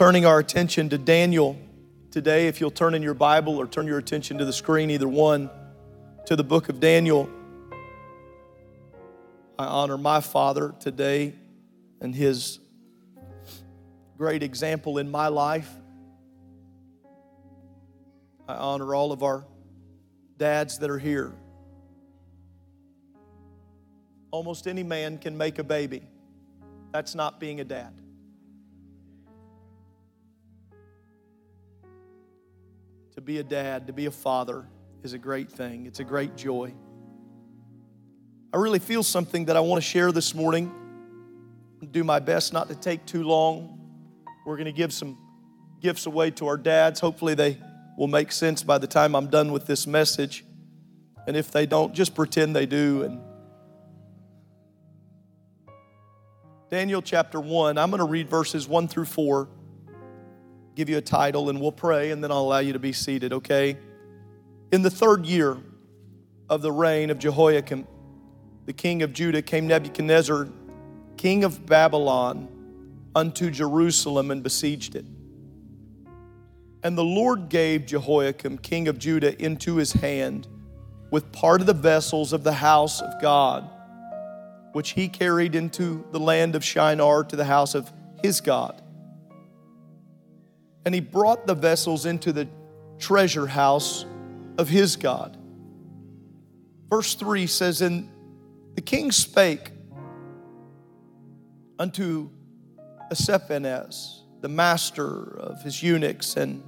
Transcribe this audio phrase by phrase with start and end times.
[0.00, 1.58] Turning our attention to Daniel
[2.10, 5.06] today, if you'll turn in your Bible or turn your attention to the screen, either
[5.06, 5.50] one,
[6.24, 7.28] to the book of Daniel.
[9.58, 11.34] I honor my father today
[12.00, 12.60] and his
[14.16, 15.70] great example in my life.
[18.48, 19.44] I honor all of our
[20.38, 21.30] dads that are here.
[24.30, 26.08] Almost any man can make a baby.
[26.90, 27.99] That's not being a dad.
[33.20, 34.66] To be a dad, to be a father,
[35.02, 35.84] is a great thing.
[35.84, 36.72] It's a great joy.
[38.50, 40.72] I really feel something that I want to share this morning.
[41.90, 43.78] Do my best not to take too long.
[44.46, 45.18] We're going to give some
[45.82, 46.98] gifts away to our dads.
[47.00, 47.58] Hopefully, they
[47.98, 50.42] will make sense by the time I'm done with this message.
[51.26, 53.02] And if they don't, just pretend they do.
[53.02, 53.20] And
[56.70, 59.46] Daniel chapter 1, I'm going to read verses 1 through 4,
[60.80, 63.34] give you a title, and we'll pray, and then I'll allow you to be seated,
[63.34, 63.76] okay?
[64.72, 65.58] In the third year
[66.48, 67.86] of the reign of Jehoiakim,
[68.64, 70.48] the king of Judah, came Nebuchadnezzar,
[71.18, 72.48] king of Babylon,
[73.14, 75.04] unto Jerusalem and besieged it.
[76.82, 80.48] And the Lord gave Jehoiakim, king of Judah, into his hand
[81.10, 83.68] with part of the vessels of the house of God,
[84.72, 88.79] which he carried into the land of Shinar to the house of his God.
[90.84, 92.48] And he brought the vessels into the
[92.98, 94.04] treasure house
[94.58, 95.36] of his God.
[96.88, 98.08] Verse 3 says, And
[98.74, 99.70] the king spake
[101.78, 102.30] unto
[103.10, 106.62] Ashpenaz, the master of his eunuchs, and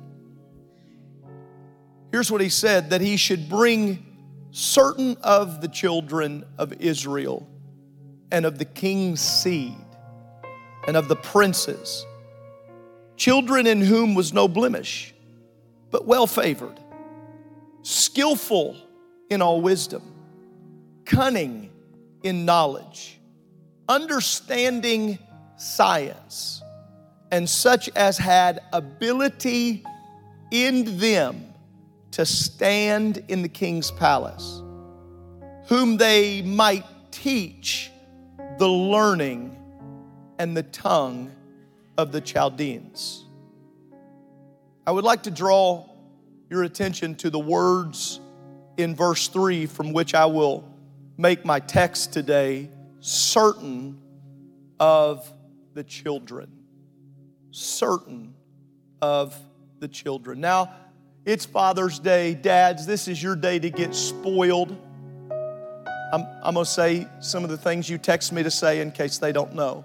[2.10, 4.06] here's what he said that he should bring
[4.50, 7.48] certain of the children of Israel
[8.30, 9.76] and of the king's seed
[10.86, 12.04] and of the princes,
[13.22, 15.15] children in whom was no blemish,
[15.93, 16.77] but well favored,
[17.83, 18.77] skillful
[19.31, 20.03] in all wisdom,
[21.05, 21.71] cunning
[22.25, 23.21] in knowledge,
[23.88, 25.16] understanding
[25.56, 26.62] science,
[27.31, 29.84] and such as had ability
[30.50, 31.44] in them
[32.10, 34.60] to stand in the king's palace,
[35.69, 37.89] whom they might teach
[38.59, 39.56] the learning
[40.41, 41.31] and the tongue
[42.02, 43.24] of the Chaldeans.
[44.86, 45.88] I would like to draw
[46.50, 48.20] your attention to the words
[48.76, 50.68] in verse 3 from which I will
[51.16, 52.68] make my text today
[52.98, 54.02] certain
[54.80, 55.32] of
[55.74, 56.50] the children.
[57.52, 58.34] Certain
[59.00, 59.38] of
[59.78, 60.41] the children.
[60.41, 60.74] Now,
[61.24, 62.34] it's Father's Day.
[62.34, 64.76] Dads, this is your day to get spoiled.
[66.12, 68.91] I'm, I'm going to say some of the things you text me to say in
[68.91, 69.84] case they don't know.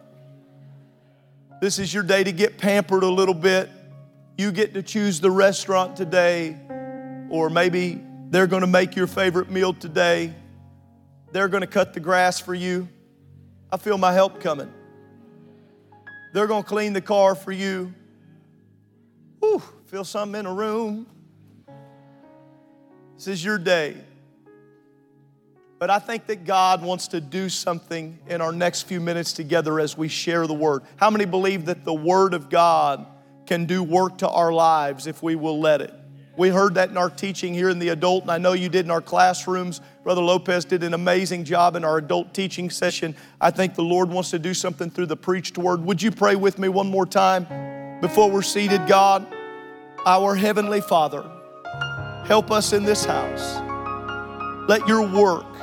[1.59, 3.69] This is your day to get pampered a little bit.
[4.38, 6.56] You get to choose the restaurant today,
[7.31, 10.35] or maybe they're going to make your favorite meal today.
[11.31, 12.88] They're going to cut the grass for you.
[13.72, 14.72] I feel my help coming.
[16.34, 17.91] They're going to clean the car for you.
[19.39, 21.07] Whew, feel something in a room.
[23.16, 23.97] This is your day.
[25.79, 29.79] But I think that God wants to do something in our next few minutes together
[29.79, 30.81] as we share the Word.
[30.95, 33.05] How many believe that the Word of God
[33.45, 35.93] can do work to our lives if we will let it?
[36.35, 38.85] We heard that in our teaching here in the adult, and I know you did
[38.85, 39.81] in our classrooms.
[40.03, 43.15] Brother Lopez did an amazing job in our adult teaching session.
[43.41, 45.83] I think the Lord wants to do something through the preached word.
[45.83, 49.27] Would you pray with me one more time before we're seated, God?
[50.06, 51.23] Our Heavenly Father,
[52.25, 53.59] help us in this house.
[54.69, 55.56] Let your work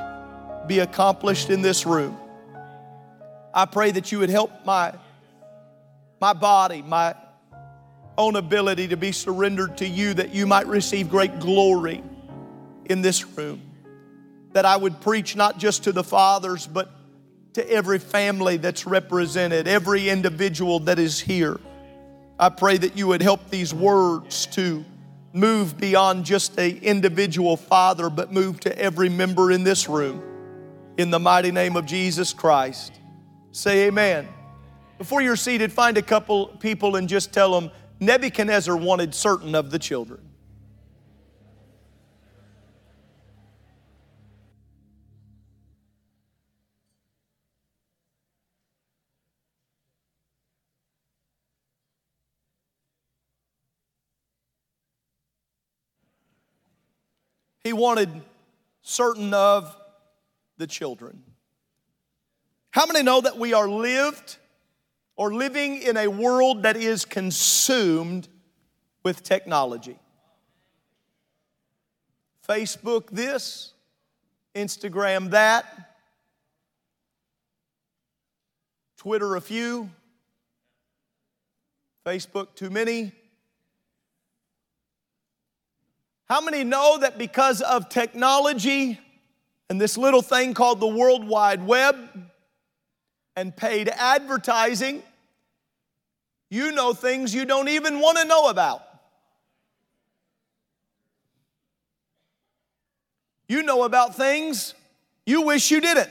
[0.67, 2.19] be accomplished in this room.
[3.53, 4.95] I pray that you would help my,
[6.21, 7.15] my body, my
[8.17, 12.03] own ability to be surrendered to you that you might receive great glory
[12.87, 13.63] in this room.
[14.53, 16.91] That I would preach not just to the fathers, but
[17.55, 21.61] to every family that's represented, every individual that is here.
[22.39, 24.85] I pray that you would help these words to
[25.33, 30.23] move beyond just a individual father, but move to every member in this room.
[30.97, 33.01] In the mighty name of Jesus Christ.
[33.51, 34.29] Say amen.
[34.97, 39.73] Before you're seated, find a couple people and just tell them Nebuchadnezzar wanted certain of
[39.73, 40.21] the children.
[57.65, 58.11] He wanted
[58.83, 59.75] certain of
[60.57, 61.23] the children.
[62.71, 64.37] How many know that we are lived
[65.17, 68.29] or living in a world that is consumed
[69.03, 69.99] with technology?
[72.49, 73.73] Facebook this,
[74.55, 75.95] Instagram that,
[78.97, 79.91] Twitter a few,
[82.05, 83.13] Facebook too many.
[86.27, 88.99] How many know that because of technology
[89.71, 91.97] and this little thing called the World Wide Web
[93.37, 95.03] and paid advertising,
[96.51, 98.83] you know things you don't even want to know about?
[103.49, 104.75] You know about things
[105.27, 106.11] you wish you didn't.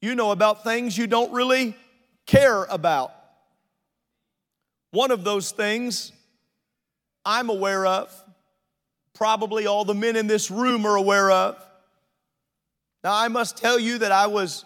[0.00, 1.76] You know about things you don't really
[2.26, 3.12] care about.
[4.92, 6.12] One of those things
[7.24, 8.19] I'm aware of,
[9.20, 11.54] probably all the men in this room are aware of.
[13.04, 14.64] Now, I must tell you that I was,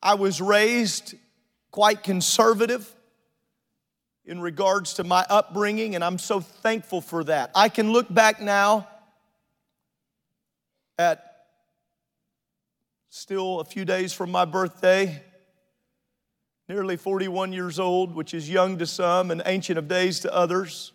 [0.00, 1.16] I was raised
[1.72, 2.88] quite conservative
[4.24, 7.50] in regards to my upbringing, and I'm so thankful for that.
[7.56, 8.86] I can look back now
[10.96, 11.24] at
[13.08, 15.20] still a few days from my birthday,
[16.68, 20.92] nearly 41 years old, which is young to some and ancient of days to others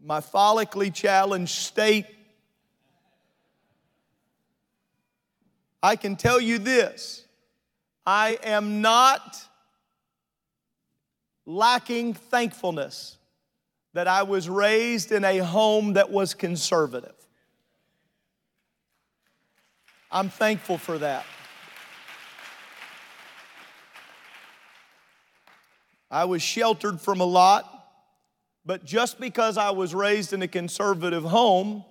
[0.00, 2.06] my follically challenged state,
[5.82, 7.24] I can tell you this
[8.06, 9.36] I am not
[11.46, 13.16] lacking thankfulness
[13.94, 17.14] that I was raised in a home that was conservative.
[20.10, 21.24] I'm thankful for that.
[26.10, 27.77] I was sheltered from a lot.
[28.68, 31.86] But just because I was raised in a conservative home,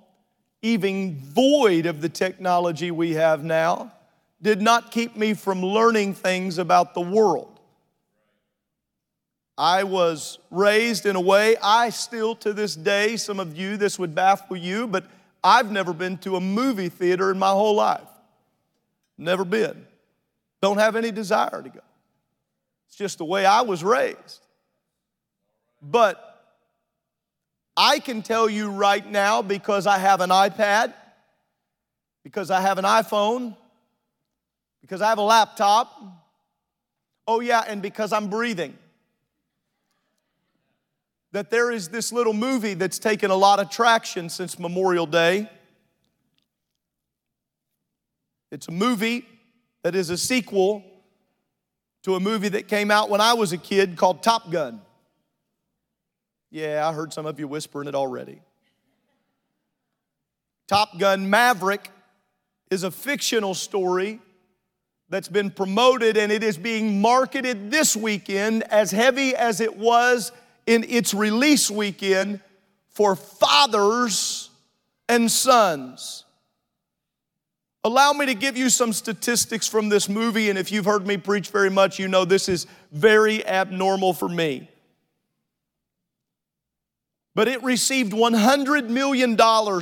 [0.62, 3.92] even void of the technology we have now,
[4.44, 7.60] did not keep me from learning things about the world.
[9.58, 13.98] I was raised in a way, I still to this day, some of you, this
[13.98, 15.04] would baffle you, but
[15.44, 18.08] I've never been to a movie theater in my whole life.
[19.18, 19.88] Never been.
[20.62, 21.82] Don't have any desire to go.
[22.86, 24.46] It's just the way I was raised.
[25.82, 26.27] But
[27.80, 30.96] I can tell you right now because I have an iPad,
[32.24, 33.56] because I have an iPhone,
[34.82, 35.94] because I have a laptop.
[37.28, 38.76] Oh, yeah, and because I'm breathing.
[41.34, 45.48] That there is this little movie that's taken a lot of traction since Memorial Day.
[48.50, 49.28] It's a movie
[49.84, 50.84] that is a sequel
[52.04, 54.82] to a movie that came out when I was a kid called Top Gun.
[56.50, 58.40] Yeah, I heard some of you whispering it already.
[60.68, 61.90] Top Gun Maverick
[62.70, 64.20] is a fictional story
[65.10, 70.32] that's been promoted and it is being marketed this weekend as heavy as it was
[70.66, 72.42] in its release weekend
[72.90, 74.50] for fathers
[75.08, 76.26] and sons.
[77.86, 81.16] Allow me to give you some statistics from this movie, and if you've heard me
[81.16, 84.68] preach very much, you know this is very abnormal for me
[87.38, 89.38] but it received $100 million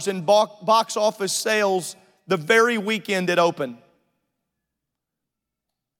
[0.07, 1.95] in box office sales
[2.27, 3.77] the very weekend it opened.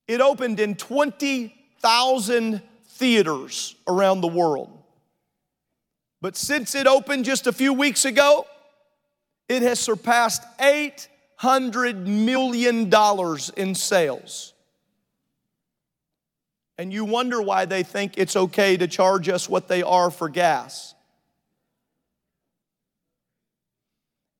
[0.06, 4.70] It opened in 20,000 theaters around the world.
[6.20, 8.46] But since it opened just a few weeks ago,
[9.48, 12.92] it has surpassed $800 million
[13.56, 14.52] in sales.
[16.76, 20.28] And you wonder why they think it's okay to charge us what they are for
[20.28, 20.92] gas.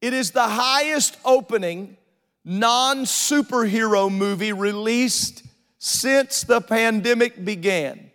[0.07, 1.97] It is the highest opening
[2.45, 5.43] non superhero movie released
[5.79, 8.13] since the pandemic began.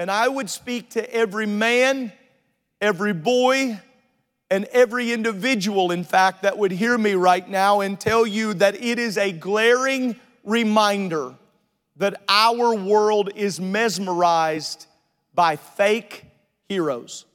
[0.00, 2.12] And I would speak to every man,
[2.80, 3.80] every boy,
[4.50, 8.74] and every individual, in fact, that would hear me right now and tell you that
[8.74, 11.36] it is a glaring reminder
[11.98, 14.88] that our world is mesmerized
[15.36, 16.24] by fake
[16.68, 17.26] heroes.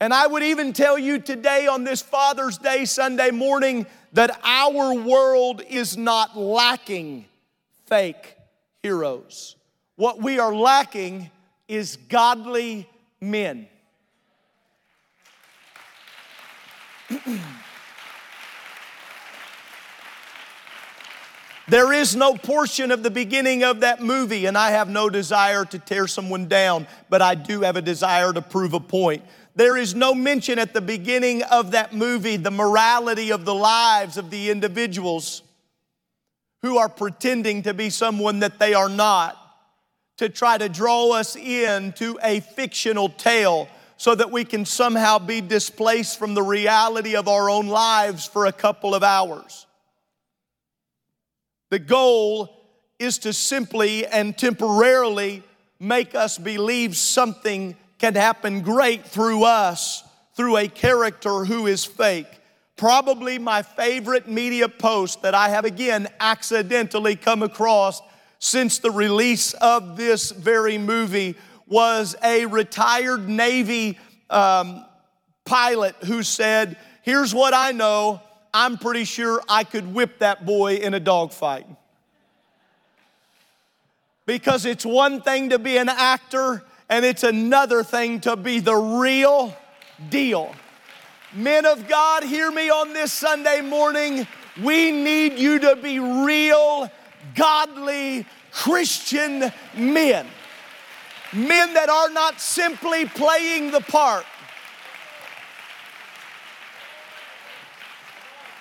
[0.00, 4.94] And I would even tell you today on this Father's Day, Sunday morning, that our
[4.94, 7.26] world is not lacking
[7.86, 8.36] fake
[8.82, 9.56] heroes.
[9.96, 11.30] What we are lacking
[11.68, 12.88] is godly
[13.20, 13.68] men.
[21.66, 25.64] There is no portion of the beginning of that movie, and I have no desire
[25.64, 29.22] to tear someone down, but I do have a desire to prove a point.
[29.56, 34.16] There is no mention at the beginning of that movie the morality of the lives
[34.16, 35.42] of the individuals
[36.62, 39.36] who are pretending to be someone that they are not,
[40.16, 45.40] to try to draw us into a fictional tale so that we can somehow be
[45.40, 49.66] displaced from the reality of our own lives for a couple of hours.
[51.70, 52.64] The goal
[52.98, 55.42] is to simply and temporarily
[55.78, 60.04] make us believe something can happen great through us,
[60.36, 62.28] through a character who is fake.
[62.76, 68.02] Probably my favorite media post that I have again accidentally come across
[68.38, 71.34] since the release of this very movie
[71.66, 74.84] was a retired Navy um,
[75.46, 78.20] pilot who said, Here's what I know
[78.52, 81.66] I'm pretty sure I could whip that boy in a dogfight.
[84.26, 86.62] Because it's one thing to be an actor,
[86.94, 89.52] and it's another thing to be the real
[90.10, 90.54] deal.
[91.34, 94.28] Men of God, hear me on this Sunday morning.
[94.62, 96.88] We need you to be real,
[97.34, 100.28] godly, Christian men.
[101.32, 104.24] Men that are not simply playing the part,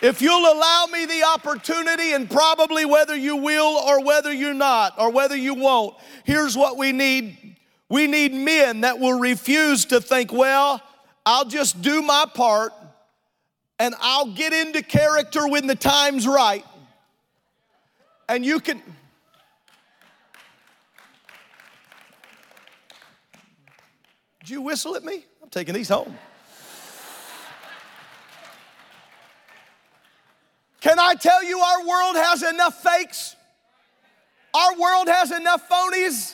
[0.01, 4.95] If you'll allow me the opportunity, and probably whether you will or whether you're not,
[4.99, 7.52] or whether you won't, here's what we need.
[7.93, 10.81] We need men that will refuse to think, well,
[11.27, 12.73] I'll just do my part
[13.77, 16.65] and I'll get into character when the time's right.
[18.27, 18.81] And you can.
[24.39, 25.23] Did you whistle at me?
[25.43, 26.17] I'm taking these home.
[30.81, 33.35] Can I tell you, our world has enough fakes?
[34.51, 36.33] Our world has enough phonies.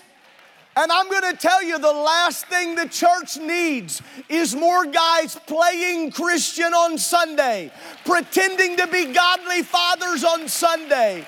[0.80, 6.12] And I'm gonna tell you the last thing the church needs is more guys playing
[6.12, 7.70] Christian on Sunday,
[8.06, 11.28] pretending to be godly fathers on Sunday.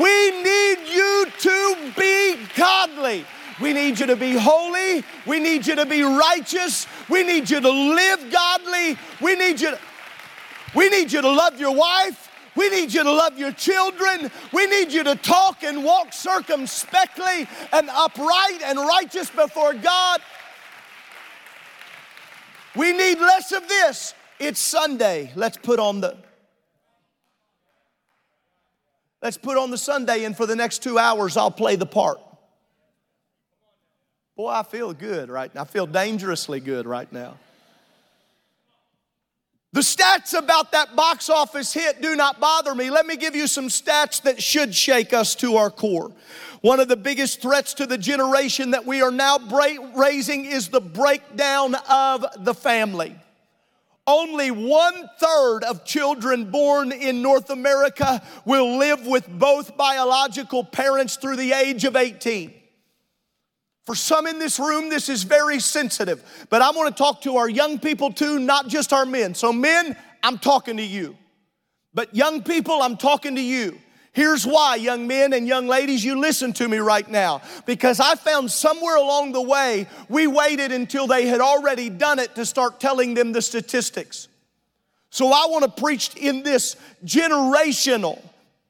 [0.00, 3.26] We need you to be godly.
[3.60, 5.04] We need you to be holy.
[5.26, 6.86] We need you to be righteous.
[7.10, 8.96] We need you to live godly.
[9.20, 9.78] We need you to.
[10.74, 12.23] We need you to love your wife.
[12.56, 14.30] We need you to love your children.
[14.52, 20.20] We need you to talk and walk circumspectly and upright and righteous before God.
[22.76, 24.14] We need less of this.
[24.38, 25.32] It's Sunday.
[25.34, 26.16] Let's put on the
[29.22, 32.20] Let's put on the Sunday and for the next 2 hours I'll play the part.
[34.36, 35.62] Boy, I feel good right now.
[35.62, 37.36] I feel dangerously good right now.
[39.74, 42.90] The stats about that box office hit do not bother me.
[42.90, 46.12] Let me give you some stats that should shake us to our core.
[46.60, 49.36] One of the biggest threats to the generation that we are now
[49.96, 53.16] raising is the breakdown of the family.
[54.06, 61.16] Only one third of children born in North America will live with both biological parents
[61.16, 62.54] through the age of 18.
[63.84, 67.36] For some in this room, this is very sensitive, but I want to talk to
[67.36, 69.34] our young people too, not just our men.
[69.34, 71.16] So, men, I'm talking to you.
[71.92, 73.78] But, young people, I'm talking to you.
[74.12, 77.42] Here's why, young men and young ladies, you listen to me right now.
[77.66, 82.34] Because I found somewhere along the way, we waited until they had already done it
[82.36, 84.28] to start telling them the statistics.
[85.10, 88.22] So I want to preach in this generational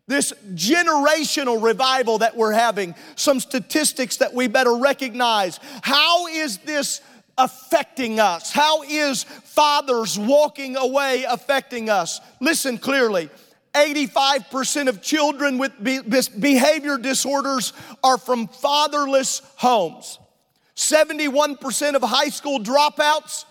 [0.06, 5.58] this generational revival that we're having, some statistics that we better recognize.
[5.82, 7.00] How is this
[7.38, 8.52] affecting us?
[8.52, 12.20] How is fathers walking away affecting us?
[12.40, 13.30] Listen clearly.
[13.74, 17.72] 85% of children with behavior disorders
[18.04, 20.20] are from fatherless homes.
[20.76, 23.44] 71% of high school dropouts,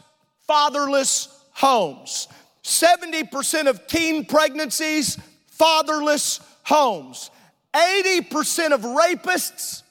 [0.48, 2.30] fatherless homes.
[2.64, 5.18] 70% of teen pregnancies,
[5.58, 7.32] fatherless homes.
[7.74, 9.84] 80% of rapists,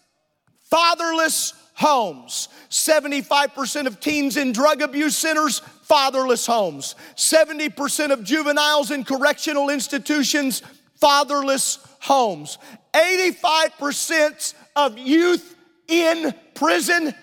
[0.71, 2.49] fatherless homes.
[2.71, 6.95] 75% of teens in drug abuse centers, fatherless homes.
[7.17, 10.63] 70% of juveniles in correctional institutions,
[11.01, 12.59] fatherless homes.
[12.95, 15.57] 85% of youth
[15.89, 17.15] in prison,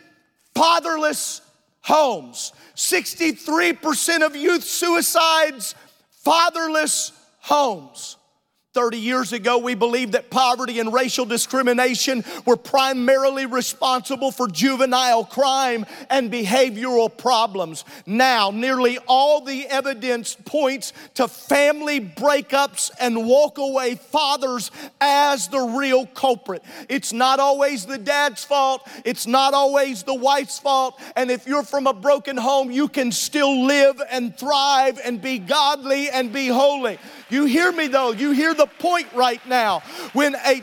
[0.53, 1.41] fatherless
[1.81, 2.53] homes.
[2.75, 5.75] 63% of youth suicides,
[6.09, 8.17] fatherless homes.
[8.75, 15.25] 30 years ago, we believed that poverty and racial discrimination were primarily responsible for juvenile
[15.25, 17.83] crime and behavioral problems.
[18.05, 24.69] Now, nearly all the evidence points to family breakups and walkaway fathers
[25.01, 26.63] as the real culprit.
[26.89, 31.01] It's not always the dad's fault, it's not always the wife's fault.
[31.15, 35.39] And if you're from a broken home, you can still live and thrive and be
[35.39, 36.99] godly and be holy.
[37.31, 39.79] You hear me though, you hear the point right now.
[40.13, 40.61] When a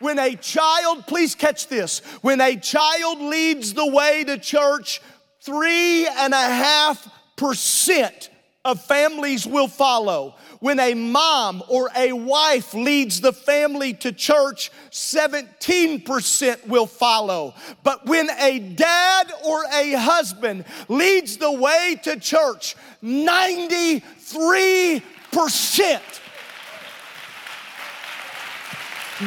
[0.00, 5.00] when a child, please catch this, when a child leads the way to church,
[5.40, 8.28] three and a half percent
[8.64, 10.34] of families will follow.
[10.60, 17.54] When a mom or a wife leads the family to church, 17% will follow.
[17.82, 25.02] But when a dad or a husband leads the way to church, 93
[25.34, 26.02] percent.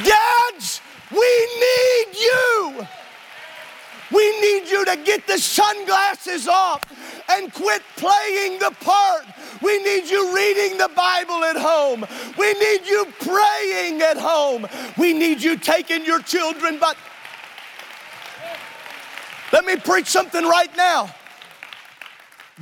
[0.04, 2.88] Dads, we need you.
[4.12, 6.82] We need you to get the sunglasses off
[7.30, 9.26] and quit playing the part.
[9.62, 12.06] We need you reading the Bible at home.
[12.38, 14.68] We need you praying at home.
[14.98, 16.96] We need you taking your children, but
[19.52, 21.14] let me preach something right now.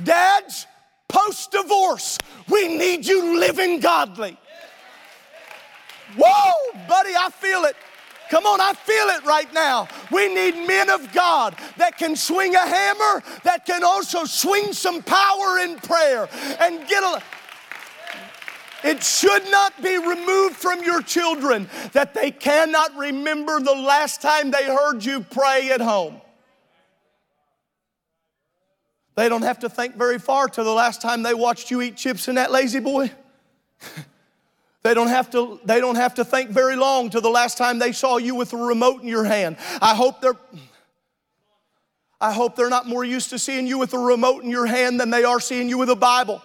[0.02, 0.66] Dads,
[1.08, 4.36] post divorce, we need you living godly.
[6.16, 6.52] Whoa,
[6.88, 7.76] buddy, I feel it.
[8.30, 9.88] Come on, I feel it right now.
[10.10, 15.02] We need men of God that can swing a hammer, that can also swing some
[15.02, 16.28] power in prayer
[16.60, 17.22] and get a.
[18.84, 24.50] It should not be removed from your children that they cannot remember the last time
[24.50, 26.20] they heard you pray at home.
[29.14, 31.96] They don't have to think very far to the last time they watched you eat
[31.96, 33.10] chips in that lazy boy.
[34.86, 37.80] They don't, have to, they don't have to think very long to the last time
[37.80, 39.56] they saw you with a remote in your hand.
[39.82, 40.36] I hope they're
[42.20, 45.00] I hope they're not more used to seeing you with a remote in your hand
[45.00, 46.40] than they are seeing you with a Bible.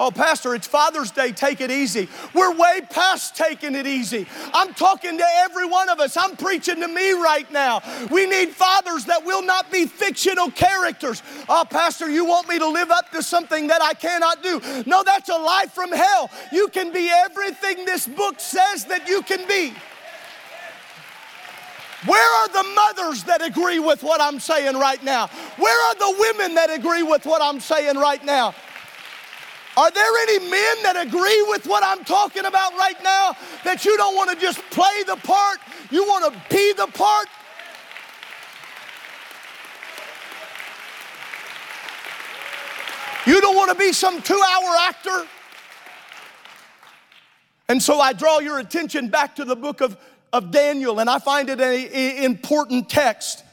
[0.00, 2.08] Oh, Pastor, it's Father's Day, take it easy.
[2.32, 4.28] We're way past taking it easy.
[4.54, 6.16] I'm talking to every one of us.
[6.16, 7.82] I'm preaching to me right now.
[8.08, 11.20] We need fathers that will not be fictional characters.
[11.48, 14.60] Oh, Pastor, you want me to live up to something that I cannot do?
[14.86, 16.30] No, that's a lie from hell.
[16.52, 19.74] You can be everything this book says that you can be.
[22.06, 25.26] Where are the mothers that agree with what I'm saying right now?
[25.56, 28.54] Where are the women that agree with what I'm saying right now?
[29.78, 33.36] Are there any men that agree with what I'm talking about right now?
[33.62, 35.58] That you don't want to just play the part,
[35.92, 37.28] you want to be the part?
[43.24, 45.28] You don't want to be some two hour actor?
[47.68, 49.96] And so I draw your attention back to the book of,
[50.32, 53.44] of Daniel, and I find it an important text.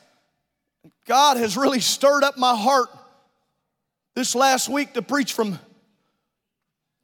[1.06, 2.90] God has really stirred up my heart
[4.16, 5.60] this last week to preach from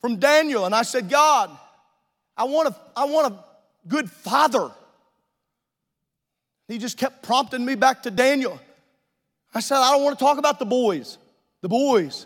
[0.02, 1.50] from Daniel, and I said, God,
[2.36, 3.40] I want a, I want a
[3.88, 4.72] good father.
[6.68, 8.60] He just kept prompting me back to Daniel.
[9.54, 11.18] I said, I don't want to talk about the boys,
[11.62, 12.26] the boys,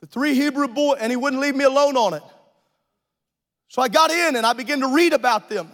[0.00, 2.22] the three Hebrew boys, and he wouldn't leave me alone on it.
[3.68, 5.70] So I got in and I began to read about them.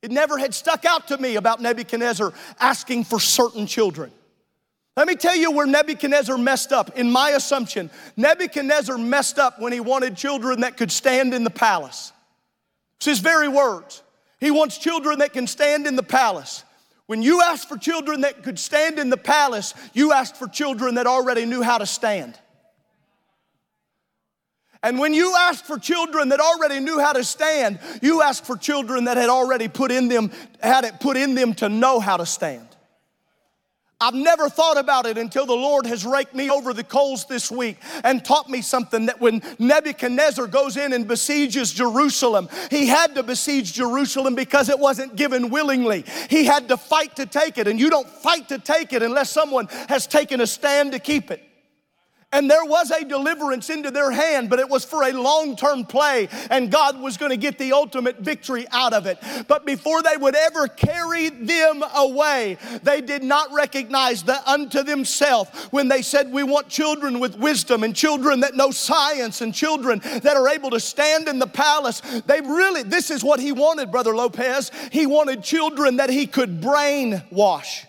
[0.00, 4.10] It never had stuck out to me about Nebuchadnezzar asking for certain children.
[4.96, 6.98] Let me tell you where Nebuchadnezzar messed up.
[6.98, 11.50] In my assumption, Nebuchadnezzar messed up when he wanted children that could stand in the
[11.50, 12.12] palace.
[12.96, 14.02] It's his very words.
[14.38, 16.64] He wants children that can stand in the palace.
[17.06, 20.96] When you asked for children that could stand in the palace, you asked for children
[20.96, 22.38] that already knew how to stand.
[24.82, 28.56] And when you asked for children that already knew how to stand, you asked for
[28.56, 32.16] children that had already put in them, had it put in them to know how
[32.16, 32.66] to stand.
[34.02, 37.52] I've never thought about it until the Lord has raked me over the coals this
[37.52, 43.14] week and taught me something that when Nebuchadnezzar goes in and besieges Jerusalem, he had
[43.14, 46.04] to besiege Jerusalem because it wasn't given willingly.
[46.28, 49.30] He had to fight to take it, and you don't fight to take it unless
[49.30, 51.51] someone has taken a stand to keep it.
[52.32, 55.84] And there was a deliverance into their hand, but it was for a long term
[55.84, 59.18] play, and God was going to get the ultimate victory out of it.
[59.48, 65.50] But before they would ever carry them away, they did not recognize that unto themselves
[65.70, 70.00] when they said, We want children with wisdom and children that know science and children
[70.22, 72.00] that are able to stand in the palace.
[72.26, 74.70] They really, this is what he wanted, Brother Lopez.
[74.90, 77.84] He wanted children that he could brainwash.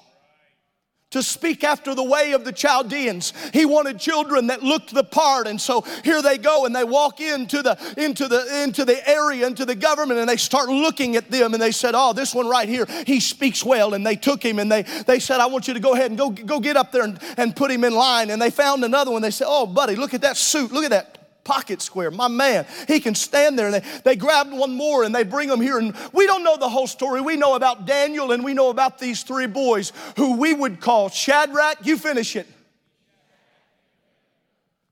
[1.13, 3.33] To speak after the way of the Chaldeans.
[3.53, 5.45] He wanted children that looked the part.
[5.47, 9.45] And so here they go and they walk into the into the into the area,
[9.45, 12.47] into the government, and they start looking at them and they said, Oh, this one
[12.47, 13.93] right here, he speaks well.
[13.93, 16.17] And they took him and they they said, I want you to go ahead and
[16.17, 18.31] go, go get up there and, and put him in line.
[18.31, 19.21] And they found another one.
[19.21, 20.71] They said, Oh, buddy, look at that suit.
[20.71, 22.11] Look at that pocket square.
[22.11, 23.67] My man, he can stand there.
[23.67, 25.77] And they, they grabbed one more and they bring them here.
[25.77, 27.21] And we don't know the whole story.
[27.21, 31.09] We know about Daniel and we know about these three boys who we would call
[31.09, 31.85] Shadrach.
[31.85, 32.47] You finish it.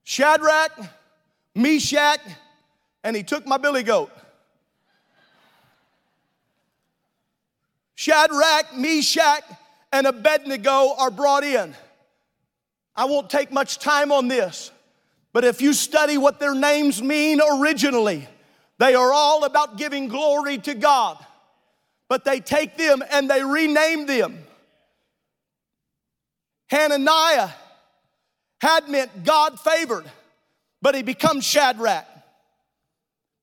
[0.03, 0.71] Shadrach,
[1.55, 2.19] Meshach,
[3.03, 4.11] and he took my billy goat.
[7.95, 9.43] Shadrach, Meshach,
[9.93, 11.75] and Abednego are brought in.
[12.95, 14.71] I won't take much time on this.
[15.33, 18.27] But if you study what their names mean originally,
[18.79, 21.17] they are all about giving glory to God.
[22.09, 24.43] But they take them and they rename them.
[26.69, 27.49] Hananiah
[28.59, 30.09] had meant God favored,
[30.81, 32.05] but he becomes Shadrach.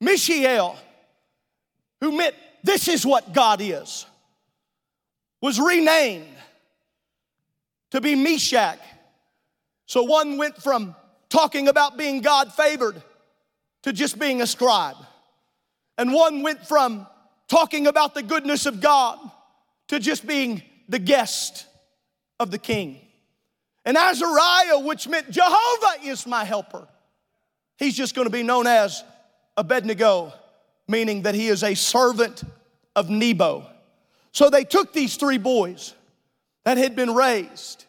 [0.00, 0.76] Mishael,
[2.00, 4.06] who meant this is what God is,
[5.40, 6.26] was renamed
[7.90, 8.78] to be Meshach.
[9.86, 10.94] So one went from
[11.30, 13.02] talking about being God favored
[13.82, 14.96] to just being a scribe.
[15.96, 17.06] And one went from
[17.48, 19.18] talking about the goodness of God
[19.88, 21.66] to just being the guest
[22.38, 23.00] of the king.
[23.84, 26.86] And Azariah, which meant Jehovah is my helper,
[27.78, 29.02] he's just going to be known as
[29.56, 30.32] Abednego,
[30.86, 32.42] meaning that he is a servant
[32.94, 33.66] of Nebo.
[34.32, 35.94] So they took these three boys
[36.64, 37.86] that had been raised.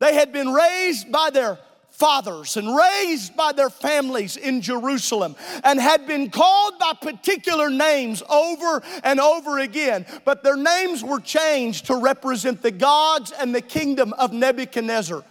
[0.00, 1.58] They had been raised by their
[1.92, 8.22] fathers and raised by their families in Jerusalem and had been called by particular names
[8.28, 13.60] over and over again, but their names were changed to represent the gods and the
[13.60, 15.22] kingdom of Nebuchadnezzar.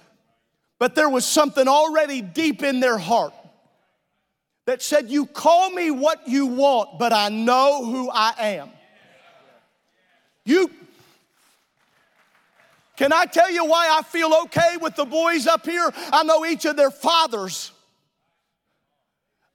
[0.79, 3.33] But there was something already deep in their heart
[4.65, 8.69] that said, You call me what you want, but I know who I am.
[10.45, 10.71] You
[12.97, 15.91] can I tell you why I feel okay with the boys up here?
[16.11, 17.71] I know each of their fathers.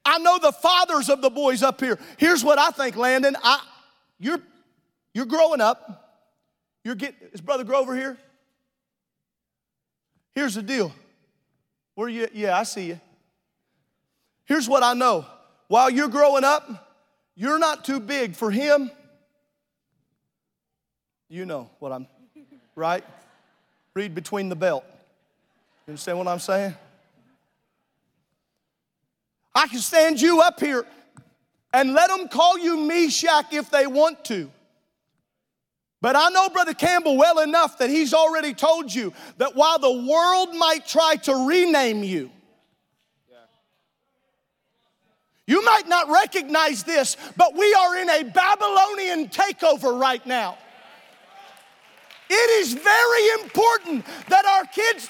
[0.03, 1.99] I know the fathers of the boys up here.
[2.17, 3.35] Here's what I think, Landon.
[3.43, 3.61] I,
[4.19, 4.39] you're,
[5.13, 6.25] you're growing up.
[6.83, 8.17] You're getting, is Brother Grover here?
[10.33, 10.93] Here's the deal.
[11.95, 12.27] Where you?
[12.33, 13.01] Yeah, I see you.
[14.45, 15.25] Here's what I know.
[15.67, 16.95] While you're growing up,
[17.35, 18.89] you're not too big for him.
[21.27, 22.07] You know what I'm,
[22.75, 23.03] right?
[23.97, 24.83] Read between the belt.
[25.87, 26.75] You understand what I'm saying?
[29.55, 30.85] I can stand you up here
[31.73, 34.51] and let them call you Meshach if they want to.
[35.99, 39.91] But I know Brother Campbell well enough that he's already told you that while the
[39.91, 42.29] world might try to rename you,
[45.47, 50.59] you might not recognize this, but we are in a Babylonian takeover right now.
[52.29, 55.09] It is very important that our kids,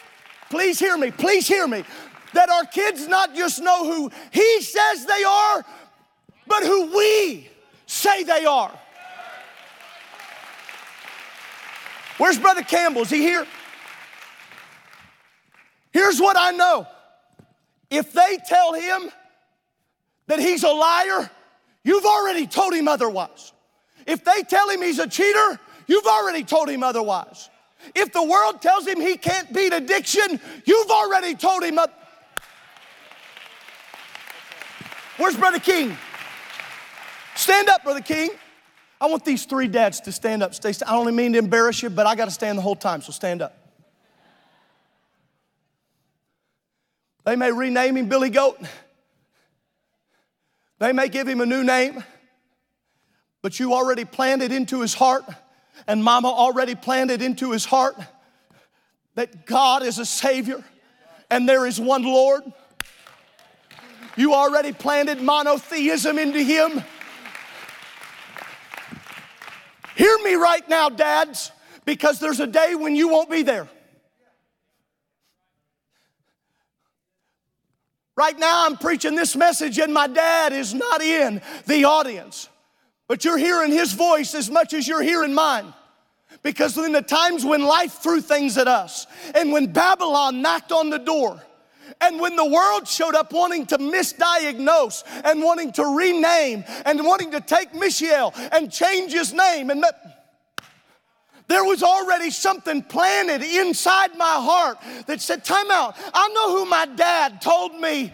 [0.50, 1.84] please hear me, please hear me,
[2.34, 5.66] that our kids not just know who He says they are,
[6.46, 7.50] but who we
[7.86, 8.78] say they are.
[12.18, 13.04] Where's Brother Campbell?
[13.04, 13.46] Is he here?
[15.92, 16.88] Here's what I know
[17.90, 19.10] if they tell him
[20.28, 21.30] that he's a liar,
[21.84, 23.54] you've already told him otherwise.
[24.06, 27.50] If they tell him he's a cheater, You've already told him otherwise.
[27.96, 31.80] If the world tells him he can't beat addiction, you've already told him.
[31.80, 31.94] Other-
[35.18, 35.98] Where's Brother King?
[37.36, 38.30] Stand up, Brother King.
[39.00, 40.54] I want these three dads to stand up.
[40.56, 40.74] Stay.
[40.86, 43.12] I don't mean to embarrass you, but I got to stand the whole time, so
[43.12, 43.56] stand up.
[47.26, 48.60] They may rename him Billy Goat.
[50.80, 52.04] They may give him a new name,
[53.42, 55.24] but you already planted into his heart
[55.86, 57.96] and mama already planted into his heart
[59.16, 60.64] that God is a Savior
[61.30, 62.44] and there is one Lord.
[64.16, 66.84] You already planted monotheism into him.
[69.96, 71.52] Hear me right now, dads,
[71.86, 73.68] because there's a day when you won't be there.
[78.16, 82.50] Right now, I'm preaching this message, and my dad is not in the audience.
[83.08, 85.74] But you're hearing his voice as much as you're hearing mine.
[86.44, 90.90] Because in the times when life threw things at us, and when Babylon knocked on
[90.90, 91.42] the door,
[92.02, 97.32] and when the world showed up wanting to misdiagnose and wanting to rename and wanting
[97.32, 100.28] to take Mishael and change his name, and that,
[101.48, 105.96] There was already something planted inside my heart that said, Time out.
[106.14, 108.14] I know who my dad told me.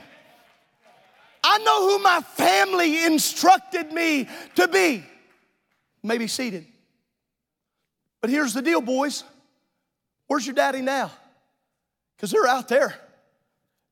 [1.43, 5.03] I know who my family instructed me to be.
[6.01, 6.65] Maybe seated.
[8.21, 9.23] But here's the deal, boys.
[10.27, 11.11] Where's your daddy now?
[12.15, 12.95] Because they're out there.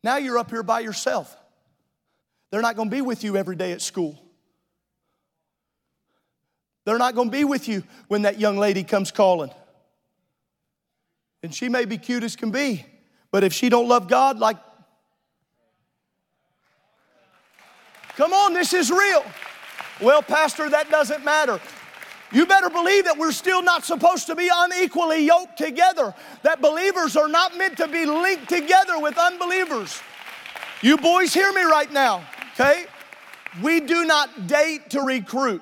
[0.03, 1.35] Now you're up here by yourself.
[2.49, 4.17] They're not going to be with you every day at school.
[6.85, 9.51] They're not going to be with you when that young lady comes calling.
[11.43, 12.85] And she may be cute as can be,
[13.31, 14.57] but if she don't love God like
[18.15, 19.23] Come on, this is real.
[20.01, 21.59] Well, pastor, that doesn't matter.
[22.31, 27.17] You better believe that we're still not supposed to be unequally yoked together, that believers
[27.17, 30.01] are not meant to be linked together with unbelievers.
[30.81, 32.85] You boys hear me right now, okay?
[33.61, 35.61] We do not date to recruit.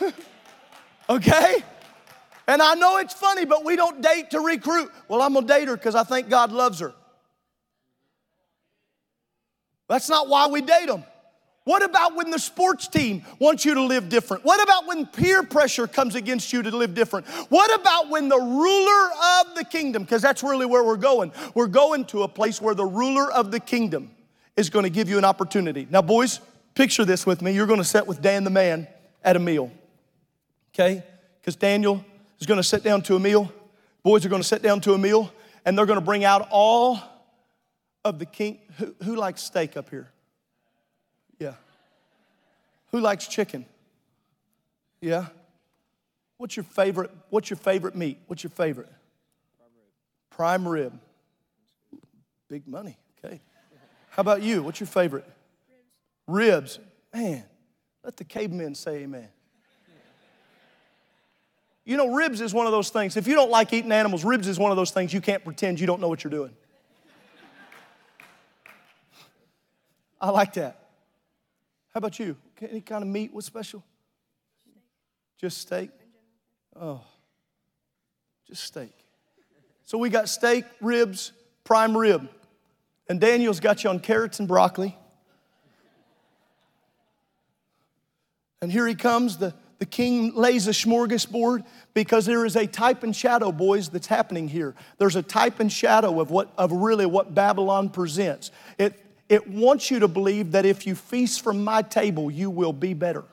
[1.10, 1.62] okay?
[2.48, 4.90] And I know it's funny, but we don't date to recruit.
[5.08, 6.94] Well, I'm gonna date her because I think God loves her.
[9.88, 11.04] That's not why we date them.
[11.66, 14.44] What about when the sports team wants you to live different?
[14.44, 17.26] What about when peer pressure comes against you to live different?
[17.48, 21.66] What about when the ruler of the kingdom, because that's really where we're going, we're
[21.66, 24.12] going to a place where the ruler of the kingdom
[24.56, 25.88] is going to give you an opportunity.
[25.90, 26.38] Now, boys,
[26.76, 27.50] picture this with me.
[27.50, 28.86] You're going to sit with Dan the man
[29.24, 29.72] at a meal,
[30.72, 31.02] okay?
[31.40, 32.04] Because Daniel
[32.38, 33.52] is going to sit down to a meal.
[34.04, 35.32] Boys are going to sit down to a meal,
[35.64, 37.00] and they're going to bring out all
[38.04, 38.60] of the king.
[38.78, 40.12] Who, who likes steak up here?
[41.38, 41.54] Yeah.
[42.92, 43.66] Who likes chicken?
[45.00, 45.26] Yeah.
[46.38, 47.10] What's your favorite?
[47.30, 48.18] What's your favorite meat?
[48.26, 48.90] What's your favorite?
[50.30, 50.92] Prime rib.
[50.92, 52.00] Prime rib.
[52.48, 52.96] Big money.
[53.24, 53.40] Okay.
[54.10, 54.62] How about you?
[54.62, 55.24] What's your favorite?
[56.26, 56.78] Ribs.
[56.78, 56.80] Ribs.
[57.14, 57.44] Man,
[58.04, 59.28] let the cavemen say amen.
[61.84, 63.16] You know, ribs is one of those things.
[63.16, 65.78] If you don't like eating animals, ribs is one of those things you can't pretend
[65.78, 66.50] you don't know what you're doing.
[70.20, 70.85] I like that.
[71.96, 72.36] How about you?
[72.60, 73.32] Any kind of meat?
[73.32, 73.82] What's special?
[75.40, 75.88] Just steak?
[76.78, 77.00] Oh,
[78.46, 78.92] just steak.
[79.86, 81.32] So we got steak, ribs,
[81.64, 82.28] prime rib.
[83.08, 84.94] And Daniel's got you on carrots and broccoli.
[88.60, 89.38] And here he comes.
[89.38, 94.06] The, the king lays a smorgasbord because there is a type and shadow, boys, that's
[94.06, 94.74] happening here.
[94.98, 98.50] There's a type and shadow of what of really what Babylon presents.
[98.76, 102.72] It it wants you to believe that if you feast from my table, you will
[102.72, 103.24] be better.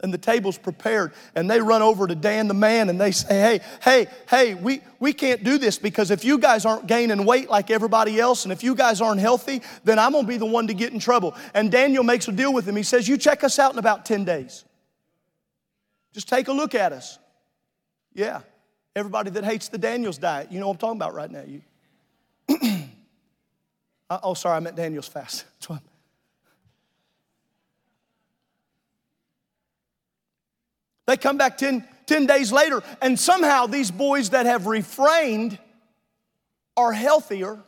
[0.00, 3.40] And the table's prepared, and they run over to Dan the man and they say,
[3.40, 7.48] Hey, hey, hey, we, we can't do this because if you guys aren't gaining weight
[7.48, 10.66] like everybody else, and if you guys aren't healthy, then I'm gonna be the one
[10.66, 11.34] to get in trouble.
[11.54, 12.76] And Daniel makes a deal with him.
[12.76, 14.64] He says, You check us out in about 10 days.
[16.12, 17.18] Just take a look at us.
[18.12, 18.40] Yeah.
[18.94, 21.42] Everybody that hates the Daniels diet, you know what I'm talking about right now.
[21.46, 21.62] You
[24.14, 25.44] Uh, oh, sorry, I meant Daniel's fast.
[31.06, 35.58] They come back 10, 10 days later, and somehow these boys that have refrained
[36.78, 37.58] are healthier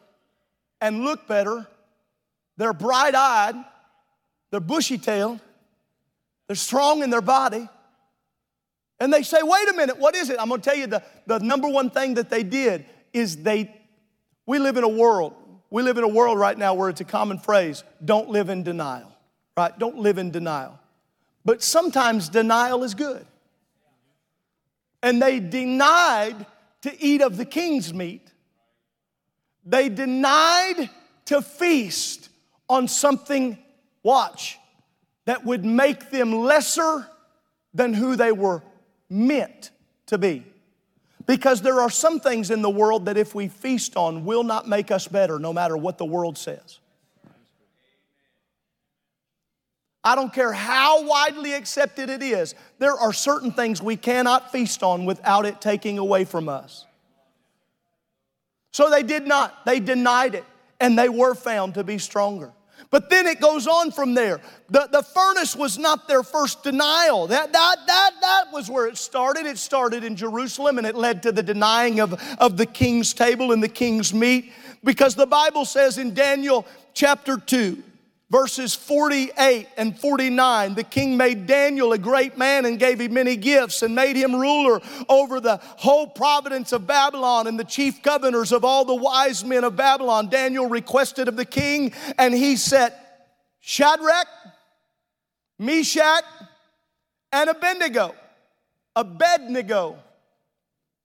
[0.81, 1.67] and look better.
[2.57, 3.55] They're bright eyed,
[4.51, 5.39] they're bushy tailed,
[6.47, 7.69] they're strong in their body.
[9.01, 10.41] And they say, wait a minute, what is it?
[10.41, 13.71] I'm gonna tell you the, the number one thing that they did is they,
[14.47, 15.35] we live in a world
[15.71, 18.63] we live in a world right now where it's a common phrase don't live in
[18.63, 19.13] denial,
[19.57, 19.77] right?
[19.79, 20.79] Don't live in denial.
[21.45, 23.27] But sometimes denial is good.
[25.03, 26.47] And they denied
[26.83, 28.33] to eat of the king's meat,
[29.65, 30.89] they denied
[31.27, 32.29] to feast
[32.69, 33.59] on something,
[34.03, 34.59] watch,
[35.25, 37.07] that would make them lesser
[37.75, 38.63] than who they were
[39.11, 39.71] meant
[40.07, 40.45] to be.
[41.27, 44.69] Because there are some things in the world that if we feast on will not
[44.69, 46.79] make us better no matter what the world says.
[50.05, 54.85] I don't care how widely accepted it is, there are certain things we cannot feast
[54.85, 56.87] on without it taking away from us.
[58.71, 60.45] So they did not, they denied it,
[60.79, 62.53] and they were found to be stronger.
[62.91, 64.41] But then it goes on from there.
[64.71, 67.27] The, the furnace was not their first denial.
[67.27, 69.47] That, that, that, that was where it started.
[69.47, 73.53] It started in Jerusalem and it led to the denying of, of the king's table
[73.53, 74.53] and the king's meat.
[74.85, 77.83] Because the Bible says in Daniel chapter 2,
[78.31, 83.37] verses 48 and 49 the king made daniel a great man and gave him many
[83.37, 88.51] gifts and made him ruler over the whole province of babylon and the chief governors
[88.51, 93.29] of all the wise men of babylon daniel requested of the king and he set
[93.61, 94.27] shadrach
[95.59, 96.25] meshach
[97.33, 98.13] and abednego
[98.97, 99.97] abednego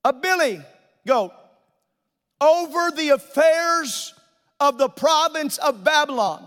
[0.04, 0.60] a billy
[1.06, 1.32] goat
[2.40, 4.14] over the affairs
[4.60, 6.44] of the province of Babylon.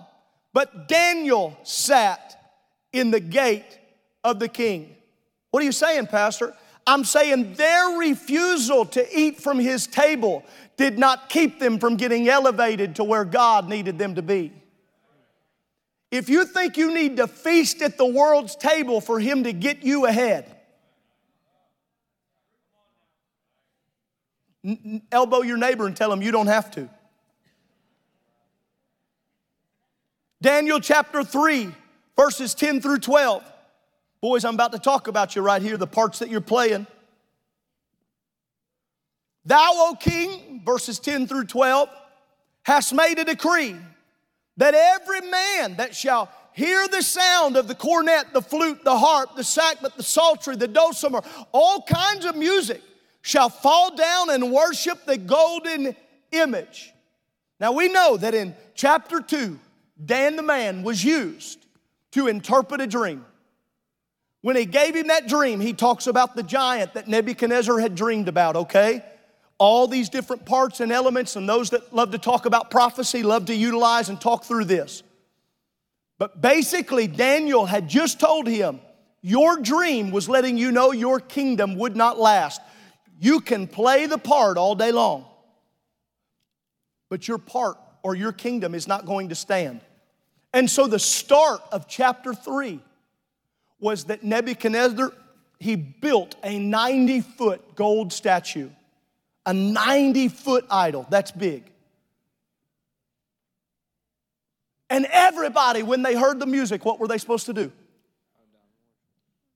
[0.54, 2.36] But Daniel sat
[2.92, 3.78] in the gate
[4.22, 4.94] of the king.
[5.50, 6.54] What are you saying, Pastor?
[6.86, 10.44] I'm saying their refusal to eat from his table
[10.76, 14.52] did not keep them from getting elevated to where God needed them to be.
[16.10, 19.82] If you think you need to feast at the world's table for him to get
[19.82, 20.54] you ahead,
[25.10, 26.88] elbow your neighbor and tell him you don't have to.
[30.44, 31.74] Daniel chapter 3,
[32.18, 33.42] verses 10 through 12.
[34.20, 36.86] Boys, I'm about to talk about you right here, the parts that you're playing.
[39.46, 41.88] Thou, O king, verses 10 through 12,
[42.62, 43.74] hast made a decree
[44.58, 49.36] that every man that shall hear the sound of the cornet, the flute, the harp,
[49.36, 52.82] the sackbut, the psaltery, the dulcimer, all kinds of music,
[53.22, 55.96] shall fall down and worship the golden
[56.32, 56.92] image.
[57.60, 59.58] Now we know that in chapter 2,
[60.02, 61.64] Dan the man was used
[62.12, 63.24] to interpret a dream.
[64.40, 68.28] When he gave him that dream, he talks about the giant that Nebuchadnezzar had dreamed
[68.28, 69.02] about, okay?
[69.58, 73.46] All these different parts and elements, and those that love to talk about prophecy love
[73.46, 75.02] to utilize and talk through this.
[76.18, 78.80] But basically, Daniel had just told him,
[79.22, 82.60] Your dream was letting you know your kingdom would not last.
[83.18, 85.24] You can play the part all day long,
[87.08, 89.80] but your part or your kingdom is not going to stand.
[90.52, 92.78] And so the start of chapter 3
[93.80, 95.12] was that Nebuchadnezzar
[95.58, 98.68] he built a 90 foot gold statue.
[99.46, 101.06] A 90 foot idol.
[101.10, 101.64] That's big.
[104.90, 107.72] And everybody, when they heard the music, what were they supposed to do?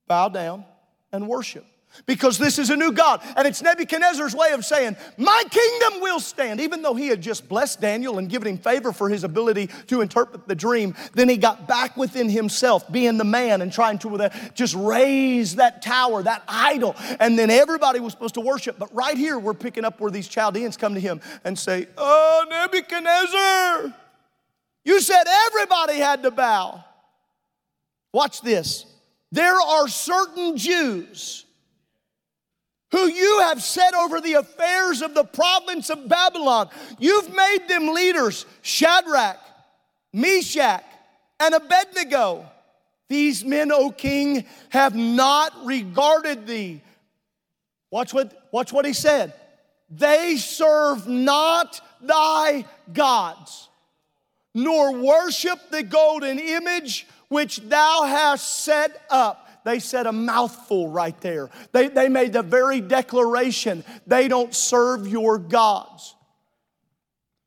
[0.07, 0.65] Bow down
[1.13, 1.67] and worship
[2.07, 3.21] because this is a new God.
[3.37, 6.61] And it's Nebuchadnezzar's way of saying, My kingdom will stand.
[6.61, 10.01] Even though he had just blessed Daniel and given him favor for his ability to
[10.01, 14.17] interpret the dream, then he got back within himself, being the man and trying to
[14.17, 16.95] uh, just raise that tower, that idol.
[17.21, 18.79] And then everybody was supposed to worship.
[18.79, 22.47] But right here, we're picking up where these Chaldeans come to him and say, Oh,
[22.49, 23.95] Nebuchadnezzar,
[24.85, 26.85] you said everybody had to bow.
[28.13, 28.87] Watch this.
[29.31, 31.45] There are certain Jews
[32.91, 36.69] who you have set over the affairs of the province of Babylon.
[36.99, 39.39] You've made them leaders Shadrach,
[40.13, 40.85] Meshach,
[41.39, 42.47] and Abednego.
[43.09, 46.83] These men, O king, have not regarded thee.
[47.91, 49.33] Watch what, watch what he said.
[49.91, 53.69] They serve not thy gods,
[54.55, 59.48] nor worship the golden image which thou hast set up.
[59.69, 61.51] They said a mouthful right there.
[61.73, 66.15] They, they made the very declaration they don't serve your gods.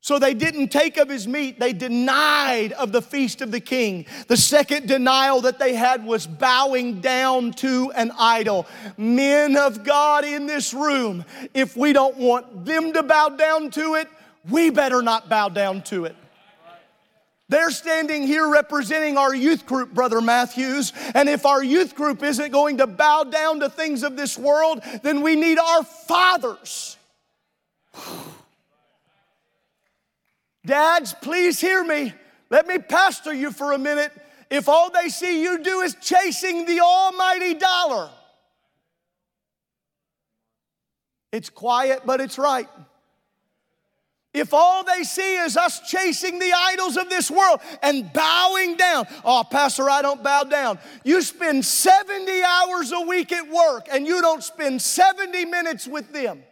[0.02, 4.06] So they didn't take of his meat, they denied of the feast of the king.
[4.28, 8.68] The second denial that they had was bowing down to an idol.
[8.96, 13.96] Men of God in this room, if we don't want them to bow down to
[13.96, 14.06] it,
[14.48, 16.14] we better not bow down to it.
[17.52, 20.94] They're standing here representing our youth group, Brother Matthews.
[21.14, 24.80] And if our youth group isn't going to bow down to things of this world,
[25.02, 26.96] then we need our fathers.
[30.64, 32.14] Dads, please hear me.
[32.48, 34.12] Let me pastor you for a minute.
[34.48, 38.08] If all they see you do is chasing the almighty dollar,
[41.30, 42.68] it's quiet, but it's right.
[44.34, 49.06] If all they see is us chasing the idols of this world and bowing down,
[49.24, 50.78] oh, Pastor, I don't bow down.
[51.04, 56.12] You spend 70 hours a week at work and you don't spend 70 minutes with
[56.12, 56.42] them.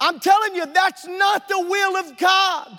[0.00, 2.78] I'm telling you, that's not the will of God.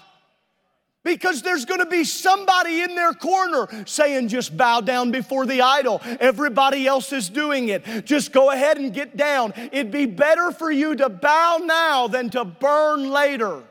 [1.07, 6.01] Because there's gonna be somebody in their corner saying, just bow down before the idol.
[6.19, 8.03] Everybody else is doing it.
[8.03, 9.53] Just go ahead and get down.
[9.71, 13.63] It'd be better for you to bow now than to burn later.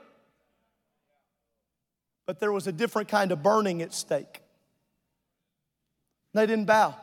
[2.24, 4.40] But there was a different kind of burning at stake.
[6.32, 6.96] They didn't bow.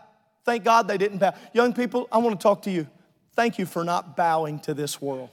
[0.45, 1.35] Thank God they didn't bow.
[1.53, 2.87] Young people, I wanna talk to you.
[3.35, 5.29] Thank you for not bowing to this world.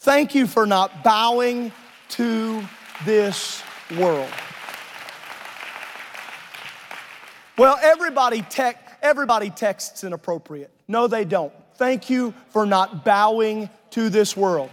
[0.00, 1.70] Thank you for not bowing
[2.08, 2.64] to
[3.04, 3.62] this
[3.92, 4.30] world.
[7.58, 10.70] Well, everybody, tech, everybody texts inappropriate.
[10.88, 11.52] No, they don't.
[11.74, 14.70] Thank you for not bowing to this world.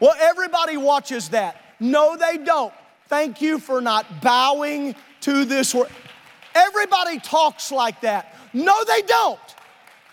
[0.00, 1.60] Well, everybody watches that.
[1.80, 2.72] No, they don't.
[3.08, 5.90] Thank you for not bowing to this world.
[6.54, 8.36] Everybody talks like that.
[8.52, 9.40] No, they don't.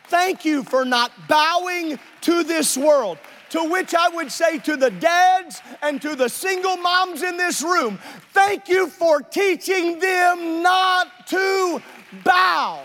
[0.06, 3.18] Thank you for not bowing to this world.
[3.52, 7.62] To which I would say to the dads and to the single moms in this
[7.62, 7.98] room,
[8.34, 11.82] thank you for teaching them not to
[12.26, 12.84] bow.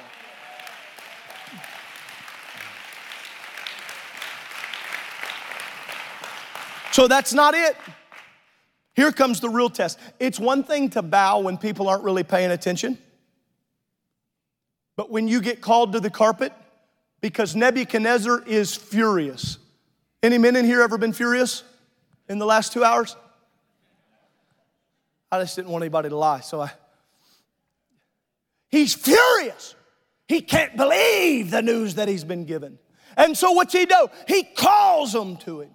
[6.93, 7.77] So that's not it.
[8.95, 9.99] Here comes the real test.
[10.21, 12.99] It's one thing to bow when people aren't really paying attention,
[14.97, 16.53] but when you get called to the carpet,
[17.23, 19.57] because Nebuchadnezzar is furious.
[20.23, 21.65] Any men in here ever been furious
[22.29, 23.17] in the last two hours?
[25.31, 26.71] I just didn't want anybody to lie, so I.
[28.69, 29.75] He's furious.
[30.29, 32.79] He can't believe the news that he's been given.
[33.17, 34.09] And so what's he do?
[34.29, 35.71] He calls them to him.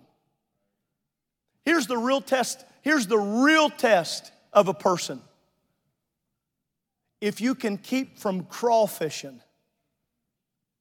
[1.65, 2.63] Here's the real test.
[2.81, 5.21] Here's the real test of a person.
[7.19, 9.41] If you can keep from crawfishing,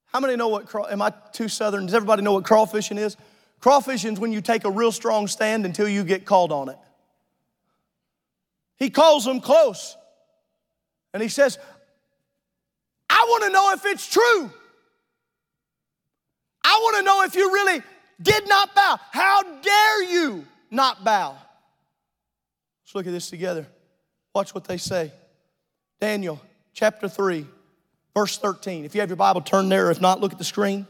[0.06, 1.86] how many know what, craw, am I too southern?
[1.86, 3.16] Does everybody know what crawfishing is?
[3.60, 6.78] Crawfishing is when you take a real strong stand until you get called on it.
[8.76, 9.96] He calls them close
[11.14, 11.58] and he says,
[13.08, 14.50] I want to know if it's true.
[16.62, 17.82] I want to know if you really
[18.20, 18.98] did not bow.
[19.12, 21.36] How dare you not bow?
[22.84, 23.66] Let's look at this together.
[24.34, 25.12] Watch what they say.
[26.00, 26.40] Daniel
[26.74, 27.46] chapter 3,
[28.16, 28.86] Verse 13.
[28.86, 29.90] If you have your Bible, turn there.
[29.90, 30.86] If not, look at the screen.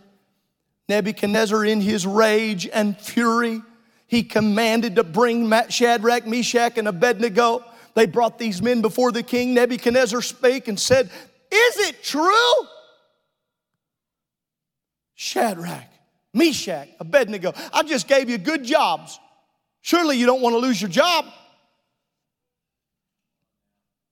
[0.89, 3.62] Nebuchadnezzar, in his rage and fury,
[4.07, 7.64] he commanded to bring Shadrach, Meshach, and Abednego.
[7.95, 9.55] They brought these men before the king.
[9.55, 11.11] Nebuchadnezzar spake and said,
[11.51, 12.66] Is it true?
[15.14, 15.89] Shadrach,
[16.32, 19.18] Meshach, Abednego, I just gave you good jobs.
[19.80, 21.24] Surely you don't want to lose your job.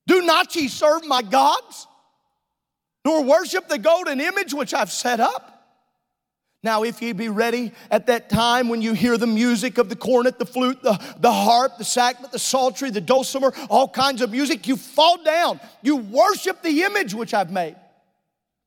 [0.06, 1.86] Do not ye serve my gods?
[3.04, 5.53] nor worship the golden image which I've set up.
[6.64, 9.96] Now, if ye be ready at that time when you hear the music of the
[9.96, 14.30] cornet, the flute, the, the harp, the sackbut, the psaltery, the dulcimer, all kinds of
[14.30, 15.60] music, you fall down.
[15.82, 17.76] You worship the image which I've made.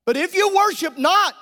[0.05, 1.33] But if you worship not,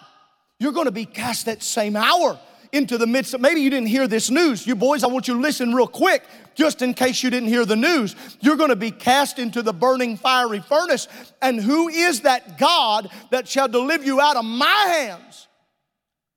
[0.57, 2.39] you're going to be cast that same hour
[2.71, 4.65] into the midst of, maybe you didn't hear this news.
[4.65, 6.23] You boys, I want you to listen real quick,
[6.55, 8.15] just in case you didn't hear the news.
[8.39, 11.09] You're going to be cast into the burning fiery furnace.
[11.41, 15.44] And who is that God that shall deliver you out of my hands?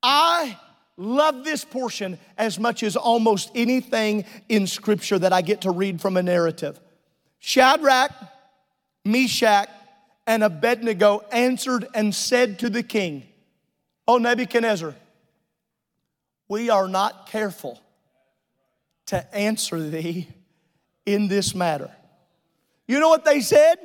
[0.02, 0.58] I
[0.96, 6.00] love this portion as much as almost anything in Scripture that I get to read
[6.00, 6.78] from a narrative.
[7.38, 8.12] Shadrach,
[9.04, 9.68] Meshach,
[10.26, 13.24] and Abednego answered and said to the king,
[14.06, 14.94] O Nebuchadnezzar,
[16.48, 17.80] we are not careful
[19.06, 20.28] to answer thee
[21.06, 21.90] in this matter.
[22.86, 23.76] You know what they said?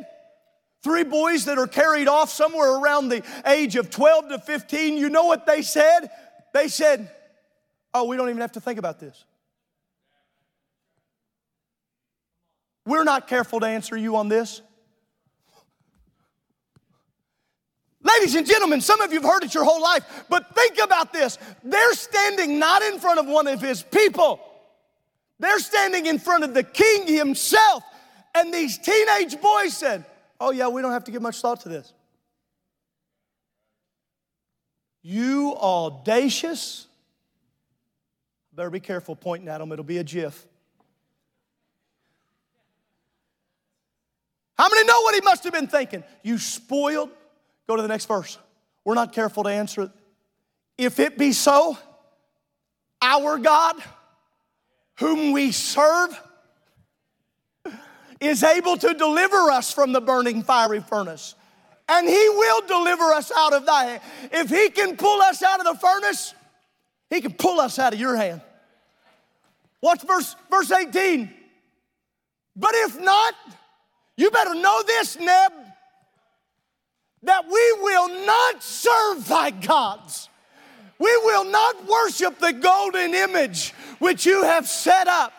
[0.84, 5.10] Three boys that are carried off somewhere around the age of 12 to 15, you
[5.10, 6.10] know what they said?
[6.54, 7.10] They said,
[7.94, 9.24] Oh, we don't even have to think about this.
[12.86, 14.62] We're not careful to answer you on this.
[18.02, 21.14] Ladies and gentlemen, some of you have heard it your whole life, but think about
[21.14, 21.38] this.
[21.64, 24.42] They're standing not in front of one of his people,
[25.40, 27.84] they're standing in front of the king himself.
[28.36, 30.06] And these teenage boys said,
[30.40, 31.94] Oh, yeah, we don't have to give much thought to this.
[35.02, 36.88] You audacious.
[38.54, 40.46] Better be careful pointing at them, it'll be a jiff.
[44.58, 46.04] How many know what he must have been thinking?
[46.22, 47.10] You spoiled
[47.68, 48.38] Go to the next verse.
[48.84, 49.92] We're not careful to answer it.
[50.78, 51.78] If it be so,
[53.02, 53.76] our God,
[55.00, 56.20] whom we serve,
[58.26, 61.36] is able to deliver us from the burning fiery furnace.
[61.90, 64.02] And he will deliver us out of thy hand.
[64.32, 66.34] If he can pull us out of the furnace,
[67.10, 68.42] he can pull us out of your hand.
[69.82, 71.32] Watch verse, verse 18.
[72.56, 73.34] But if not,
[74.16, 75.52] you better know this, Neb
[77.24, 80.30] that we will not serve thy gods.
[81.00, 85.34] We will not worship the golden image which you have set up.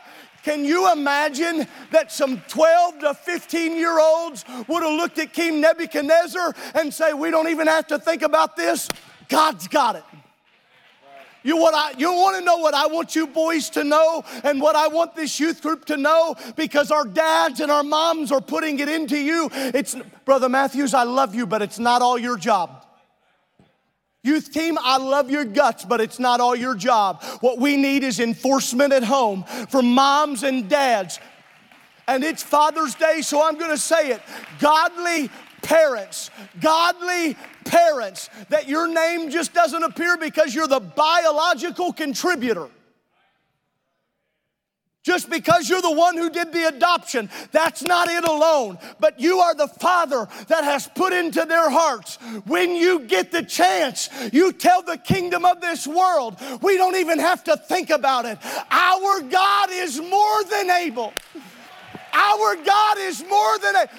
[0.44, 5.62] Can you imagine that some 12 to 15 year olds would have looked at King
[5.62, 8.88] Nebuchadnezzar and say, We don't even have to think about this?
[9.30, 10.04] God's got it.
[11.42, 14.60] You, what I, you want to know what I want you boys to know and
[14.60, 18.40] what I want this youth group to know because our dads and our moms are
[18.40, 19.50] putting it into you.
[19.52, 22.86] It's, Brother Matthews, I love you, but it's not all your job.
[24.24, 27.22] Youth team, I love your guts, but it's not all your job.
[27.40, 31.20] What we need is enforcement at home from moms and dads.
[32.08, 34.22] And it's Father's Day, so I'm gonna say it.
[34.58, 42.68] Godly parents, godly parents, that your name just doesn't appear because you're the biological contributor.
[45.04, 48.78] Just because you're the one who did the adoption, that's not it alone.
[48.98, 52.16] But you are the father that has put into their hearts.
[52.46, 57.18] When you get the chance, you tell the kingdom of this world, we don't even
[57.18, 58.38] have to think about it.
[58.70, 61.12] Our God is more than able.
[62.14, 63.92] Our God is more than able.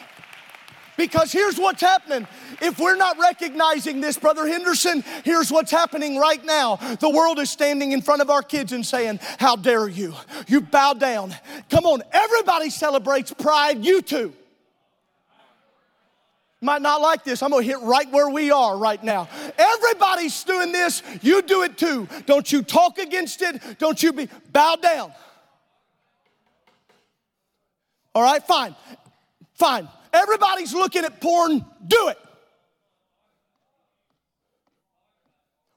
[0.97, 2.27] Because here's what's happening.
[2.61, 6.77] If we're not recognizing this, Brother Henderson, here's what's happening right now.
[6.99, 10.13] The world is standing in front of our kids and saying, How dare you?
[10.47, 11.35] You bow down.
[11.69, 14.33] Come on, everybody celebrates pride, you too.
[16.61, 17.43] Might not like this.
[17.43, 19.27] I'm gonna hit right where we are right now.
[19.57, 22.07] Everybody's doing this, you do it too.
[22.25, 25.13] Don't you talk against it, don't you be bow down.
[28.15, 28.75] All right, fine,
[29.53, 29.89] fine.
[30.15, 32.17] Everybody's looking at porn, do it.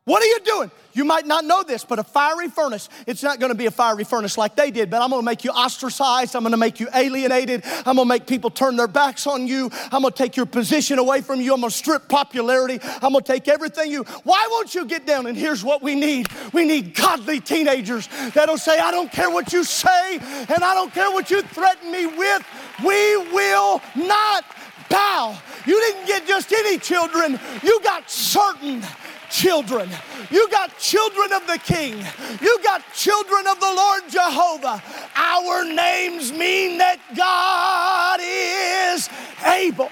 [0.04, 0.70] What are you doing?
[0.98, 4.02] You might not know this, but a fiery furnace, it's not gonna be a fiery
[4.02, 6.34] furnace like they did, but I'm gonna make you ostracized.
[6.34, 7.62] I'm gonna make you alienated.
[7.86, 9.70] I'm gonna make people turn their backs on you.
[9.92, 11.54] I'm gonna take your position away from you.
[11.54, 12.80] I'm gonna strip popularity.
[13.00, 14.02] I'm gonna take everything you.
[14.24, 15.26] Why won't you get down?
[15.26, 19.52] And here's what we need we need godly teenagers that'll say, I don't care what
[19.52, 22.44] you say, and I don't care what you threaten me with.
[22.84, 24.44] We will not
[24.90, 25.38] bow.
[25.64, 28.82] You didn't get just any children, you got certain
[29.30, 29.88] children.
[30.30, 32.04] You got children of the King.
[32.40, 34.82] You got children of the Lord Jehovah.
[35.16, 39.08] Our names mean that God is
[39.46, 39.90] able.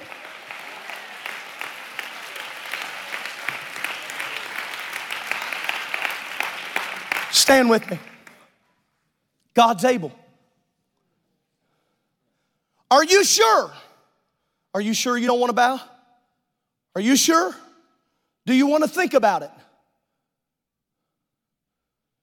[7.30, 7.99] Stand with me.
[9.55, 10.12] God's able.
[12.91, 13.72] Are you sure?
[14.74, 15.80] Are you sure you don't want to bow?
[16.95, 17.55] Are you sure?
[18.47, 19.51] Do you want to think about it?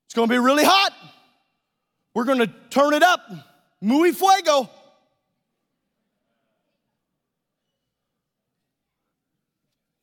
[0.06, 0.94] It's going to be really hot.
[2.14, 3.22] We're going to turn it up.
[3.82, 4.70] Muy fuego.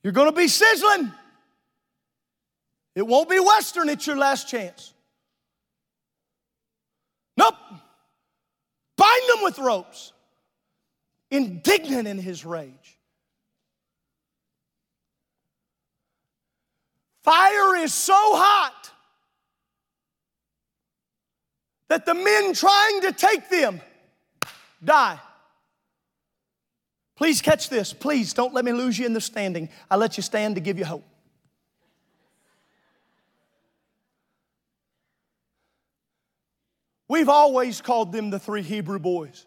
[0.02, 1.12] You're going to be sizzling.
[2.94, 4.92] It won't be Western, it's your last chance.
[7.36, 7.54] Nope.
[8.96, 10.12] Bind them with ropes.
[11.30, 12.99] Indignant in his rage.
[17.22, 18.90] Fire is so hot
[21.88, 23.80] that the men trying to take them
[24.82, 25.18] die.
[27.16, 27.92] Please catch this.
[27.92, 29.68] Please don't let me lose you in the standing.
[29.90, 31.04] I let you stand to give you hope.
[37.08, 39.44] We've always called them the three Hebrew boys.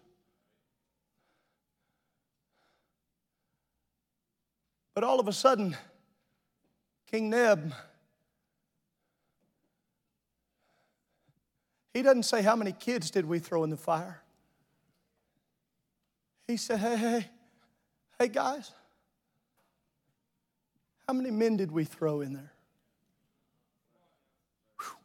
[4.94, 5.76] But all of a sudden,
[7.14, 7.72] King Neb,
[11.94, 14.24] he doesn't say, How many kids did we throw in the fire?
[16.48, 17.26] He said, Hey, hey,
[18.18, 18.72] hey, guys,
[21.08, 22.52] how many men did we throw in there?
[24.80, 24.98] Whew.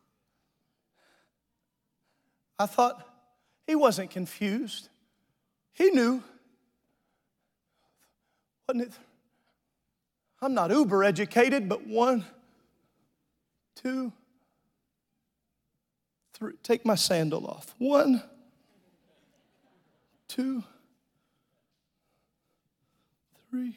[2.59, 3.06] I thought
[3.66, 4.88] he wasn't confused.
[5.74, 6.22] He knew.
[8.66, 8.98] Wasn't it?
[10.41, 12.24] I'm not uber educated, but one,
[13.74, 14.12] two,
[16.34, 16.53] three.
[16.62, 17.74] Take my sandal off.
[17.78, 18.22] One,
[20.28, 20.62] two,
[23.51, 23.74] three.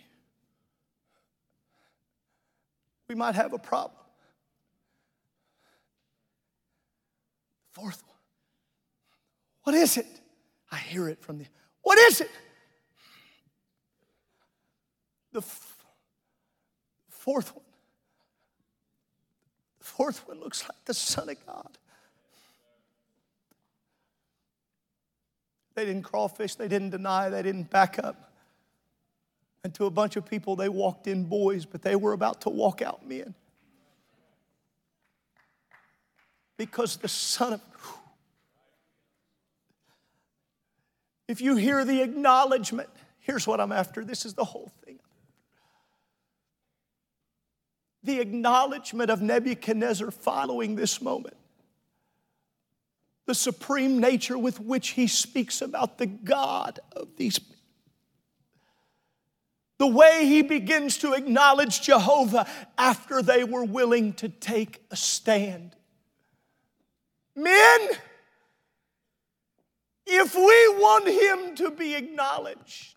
[3.07, 3.97] We might have a problem.
[7.71, 8.15] Fourth one.
[9.63, 10.07] What is it?
[10.71, 11.45] I hear it from the.
[11.81, 12.29] What is it?
[15.33, 15.41] The
[17.21, 17.65] fourth one.
[19.77, 21.77] The fourth one looks like the Son of God.
[25.75, 28.31] They didn't crawfish, they didn't deny, they didn't back up.
[29.63, 32.49] And to a bunch of people, they walked in boys, but they were about to
[32.49, 33.35] walk out men.
[36.57, 37.61] Because the Son of
[41.27, 44.03] If you hear the acknowledgement, here's what I'm after.
[44.03, 44.99] This is the whole thing
[48.03, 51.37] the acknowledgement of Nebuchadnezzar following this moment.
[53.25, 57.55] The supreme nature with which he speaks about the God of these people.
[59.77, 62.47] The way he begins to acknowledge Jehovah
[62.77, 65.75] after they were willing to take a stand.
[67.35, 67.89] Men,
[70.05, 72.95] if we want him to be acknowledged,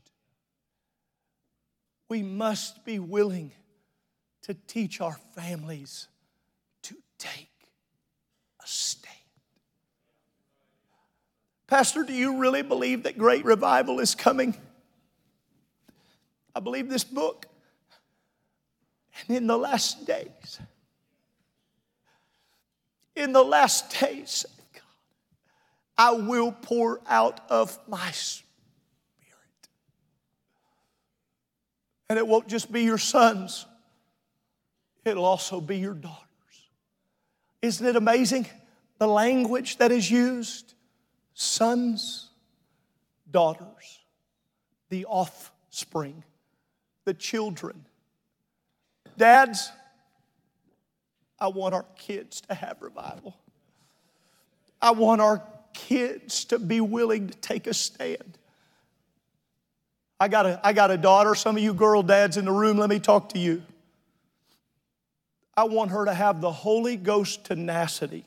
[2.09, 3.53] we must be willing
[4.45, 6.09] to teach our families
[6.83, 7.51] to take
[8.63, 9.15] a stand.
[11.67, 14.55] Pastor, do you really believe that great revival is coming?
[16.55, 17.47] I believe this book.
[19.29, 20.61] And in the last days,
[23.17, 24.83] in the last days, God,
[25.97, 28.45] I will pour out of my spirit.
[32.11, 33.65] And it won't just be your sons,
[35.05, 36.19] it'll also be your daughters.
[37.63, 38.47] Isn't it amazing
[38.99, 40.75] the language that is used?
[41.35, 42.31] Sons,
[43.31, 44.01] daughters,
[44.89, 46.23] the offspring,
[47.05, 47.85] the children.
[49.17, 49.71] Dads,
[51.39, 53.37] I want our kids to have revival.
[54.81, 55.43] I want our
[55.73, 58.39] kids to be willing to take a stand.
[60.21, 61.35] I got a, I got a daughter.
[61.35, 63.63] Some of you girl dads in the room, let me talk to you.
[65.57, 68.25] I want her to have the Holy Ghost tenacity.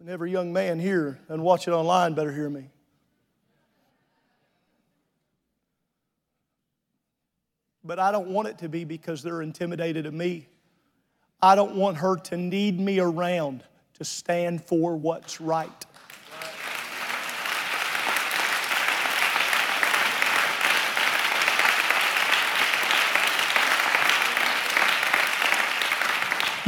[0.00, 2.70] And every young man here and watch it online better hear me.
[7.84, 10.46] But I don't want it to be because they're intimidated of me.
[11.40, 13.62] I don't want her to need me around
[13.94, 15.86] to stand for what's right.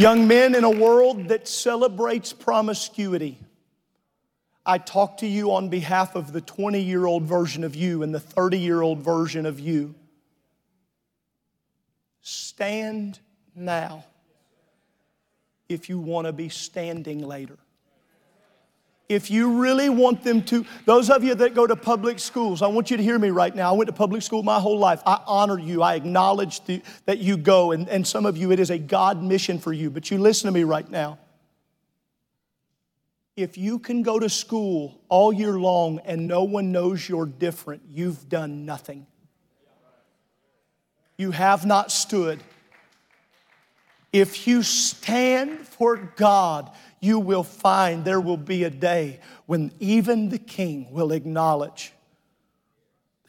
[0.00, 3.38] Young men in a world that celebrates promiscuity,
[4.64, 8.14] I talk to you on behalf of the 20 year old version of you and
[8.14, 9.94] the 30 year old version of you.
[12.22, 13.20] Stand
[13.54, 14.06] now
[15.68, 17.58] if you want to be standing later.
[19.10, 22.68] If you really want them to, those of you that go to public schools, I
[22.68, 23.68] want you to hear me right now.
[23.68, 25.02] I went to public school my whole life.
[25.04, 25.82] I honor you.
[25.82, 29.20] I acknowledge the, that you go, and, and some of you, it is a God
[29.20, 29.90] mission for you.
[29.90, 31.18] But you listen to me right now.
[33.34, 37.82] If you can go to school all year long and no one knows you're different,
[37.90, 39.08] you've done nothing.
[41.16, 42.40] You have not stood.
[44.12, 46.70] If you stand for God,
[47.00, 51.92] you will find there will be a day when even the king will acknowledge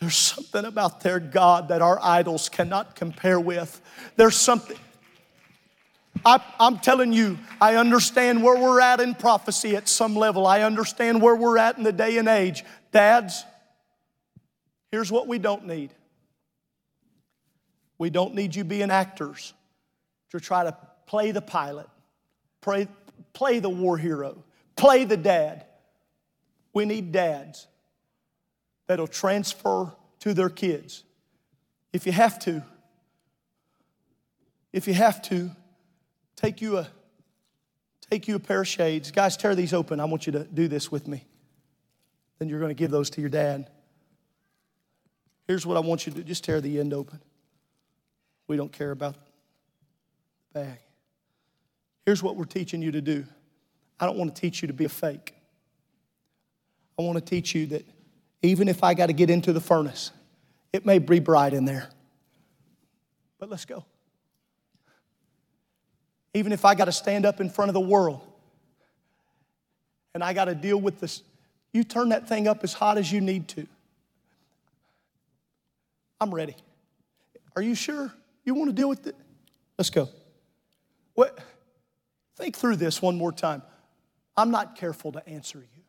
[0.02, 3.80] there's something about their God that our idols cannot compare with.
[4.16, 4.78] There's something.
[6.26, 10.48] I, am telling you, I understand where we're at in prophecy at some level.
[10.48, 12.66] I understand where we're at in the day and age.
[12.92, 13.46] Dads,
[14.92, 15.92] here's what we don't need
[18.00, 19.54] we don't need you being actors
[20.32, 21.88] to try to play the pilot,
[22.60, 22.88] play,
[23.34, 24.44] play the war hero,
[24.76, 25.66] play the dad.
[26.74, 27.68] We need dads
[28.88, 31.04] that'll transfer to their kids.
[31.94, 32.64] If you have to,
[34.72, 35.52] if you have to,
[36.36, 36.88] take you a
[38.10, 39.12] take you a pair of shades.
[39.12, 40.00] Guys, tear these open.
[40.00, 41.26] I want you to do this with me.
[42.40, 43.70] Then you're going to give those to your dad.
[45.48, 46.24] Here's what I want you to do.
[46.24, 47.20] Just tear the end open.
[48.48, 50.80] We don't care about the bag.
[52.06, 53.26] Here's what we're teaching you to do.
[54.00, 55.36] I don't want to teach you to be a fake.
[56.98, 57.86] I want to teach you that
[58.42, 60.12] even if I got to get into the furnace,
[60.74, 61.90] it may be bright in there.
[63.40, 63.86] But let's go.
[66.34, 68.22] Even if I got to stand up in front of the world
[70.14, 71.24] and I got to deal with this,
[71.74, 73.68] you turn that thing up as hot as you need to.
[76.20, 76.56] I'm ready.
[77.56, 78.14] Are you sure
[78.46, 79.16] you want to deal with it?
[79.78, 80.10] Let's go.
[81.14, 81.40] What?
[82.38, 83.62] Think through this one more time.
[84.38, 85.84] I'm not careful to answer you.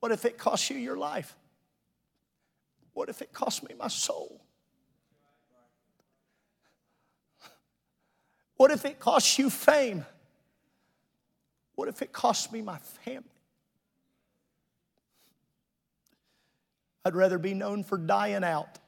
[0.00, 1.36] What if it costs you your life?
[2.92, 4.42] What if it costs me my soul?
[8.56, 10.04] What if it costs you fame?
[11.74, 13.24] What if it costs me my family?
[17.04, 18.78] I'd rather be known for dying out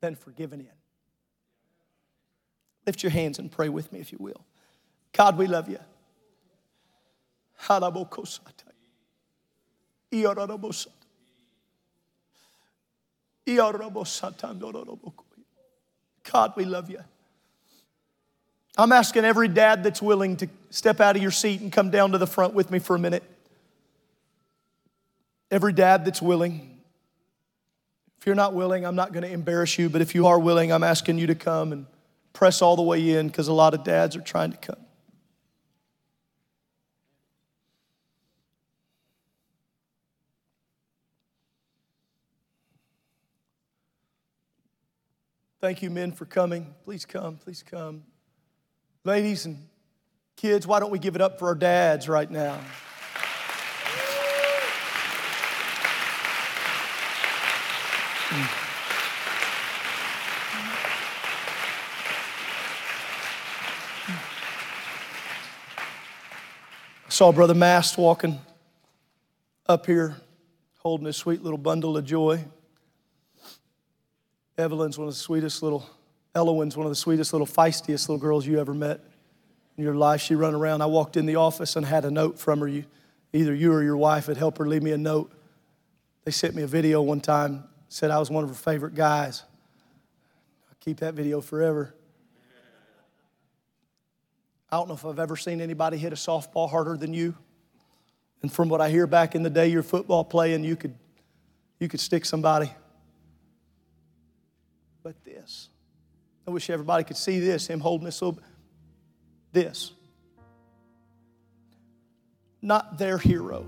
[0.00, 0.75] than for giving in.
[2.86, 4.44] Lift your hands and pray with me if you will.
[5.12, 5.78] God, we love you.
[16.30, 17.00] God, we love you.
[18.76, 22.12] I'm asking every dad that's willing to step out of your seat and come down
[22.12, 23.22] to the front with me for a minute.
[25.50, 26.78] Every dad that's willing.
[28.18, 30.72] If you're not willing, I'm not going to embarrass you, but if you are willing,
[30.72, 31.86] I'm asking you to come and
[32.36, 34.76] press all the way in because a lot of dads are trying to come.
[45.62, 46.74] Thank you, men, for coming.
[46.84, 48.02] Please come, please come.
[49.02, 49.66] Ladies and
[50.36, 52.60] kids, why don't we give it up for our dads right now?
[58.30, 58.65] I
[67.16, 68.38] saw Brother Mast walking
[69.66, 70.16] up here
[70.80, 72.44] holding his sweet little bundle of joy.
[74.58, 75.88] Evelyn's one of the sweetest little,
[76.34, 79.00] Elowen's one of the sweetest little feistiest little girls you ever met
[79.78, 80.20] in your life.
[80.20, 80.82] She run around.
[80.82, 82.68] I walked in the office and had a note from her.
[82.68, 82.84] You,
[83.32, 85.32] either you or your wife had helped her leave me a note.
[86.26, 89.42] They sent me a video one time, said I was one of her favorite guys.
[90.68, 91.94] I'll keep that video forever.
[94.76, 97.34] I don't know if I've ever seen anybody hit a softball harder than you.
[98.42, 100.94] And from what I hear back in the day, your football playing, you could,
[101.80, 102.70] you could stick somebody
[105.02, 105.70] but this.
[106.46, 108.38] I wish everybody could see this, him holding this little,
[109.50, 109.92] this.
[112.60, 113.64] Not their hero,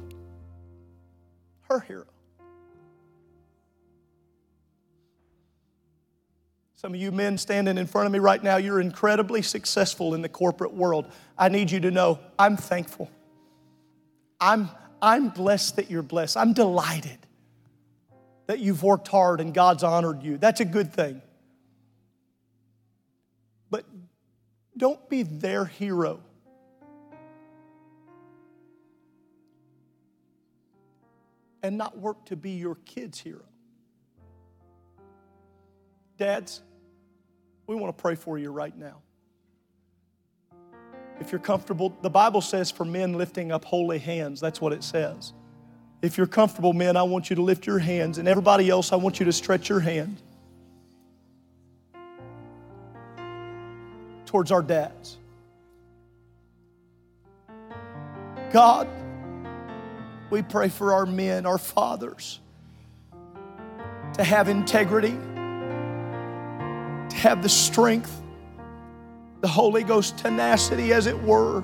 [1.62, 2.04] her hero.
[6.78, 10.22] Some of you men standing in front of me right now, you're incredibly successful in
[10.22, 11.10] the corporate world.
[11.36, 13.10] I need you to know I'm thankful.
[14.40, 14.70] I'm,
[15.02, 16.36] I'm blessed that you're blessed.
[16.36, 17.18] I'm delighted
[18.46, 20.38] that you've worked hard and God's honored you.
[20.38, 21.20] That's a good thing.
[23.68, 23.84] But
[24.76, 26.20] don't be their hero.
[31.60, 33.42] And not work to be your kid's hero.
[36.18, 36.62] Dads,
[37.68, 38.96] we want to pray for you right now.
[41.20, 44.40] If you're comfortable, the Bible says for men lifting up holy hands.
[44.40, 45.32] That's what it says.
[46.02, 48.96] If you're comfortable, men, I want you to lift your hands, and everybody else, I
[48.96, 50.16] want you to stretch your hand.
[54.28, 55.16] towards our dads.
[58.52, 58.86] God,
[60.28, 62.38] we pray for our men, our fathers,
[64.12, 65.16] to have integrity,
[67.10, 68.20] to have the strength,
[69.40, 71.62] the Holy Ghost tenacity, as it were,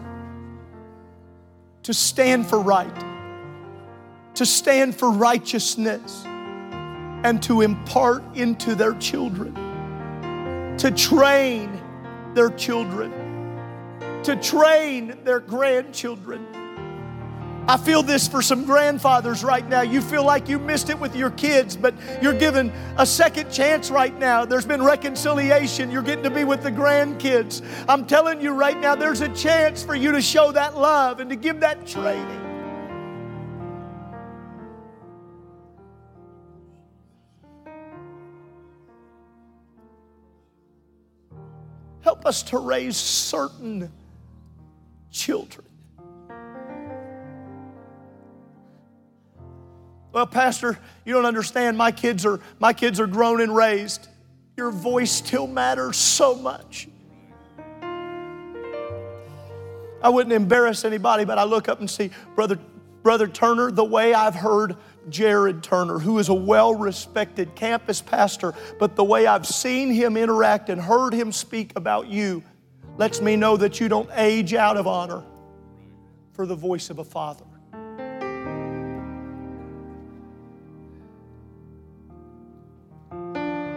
[1.83, 3.05] to stand for right,
[4.35, 9.55] to stand for righteousness, and to impart into their children,
[10.79, 11.81] to train
[12.35, 13.13] their children,
[14.23, 16.64] to train their grandchildren.
[17.67, 19.81] I feel this for some grandfathers right now.
[19.81, 23.91] You feel like you missed it with your kids, but you're given a second chance
[23.91, 24.45] right now.
[24.45, 25.91] There's been reconciliation.
[25.91, 27.63] You're getting to be with the grandkids.
[27.89, 31.31] I'm telling you right now, there's a chance for you to show that love and
[31.31, 32.41] to give that training.
[42.03, 43.91] Help us to raise certain
[45.11, 45.67] children.
[50.15, 51.77] Well, Pastor, you don't understand.
[51.77, 54.07] My kids are my kids are grown and raised.
[54.57, 56.87] Your voice still matters so much.
[60.01, 62.61] I wouldn't embarrass anybody, but I look up and see Brother,
[63.03, 64.77] Brother Turner, the way I've heard
[65.09, 70.17] Jared Turner, who is a well respected campus pastor, but the way I've seen him
[70.17, 72.45] interact and heard him speak about you
[72.99, 75.25] lets me know that you don't age out of honor
[76.35, 77.47] for the voice of a father.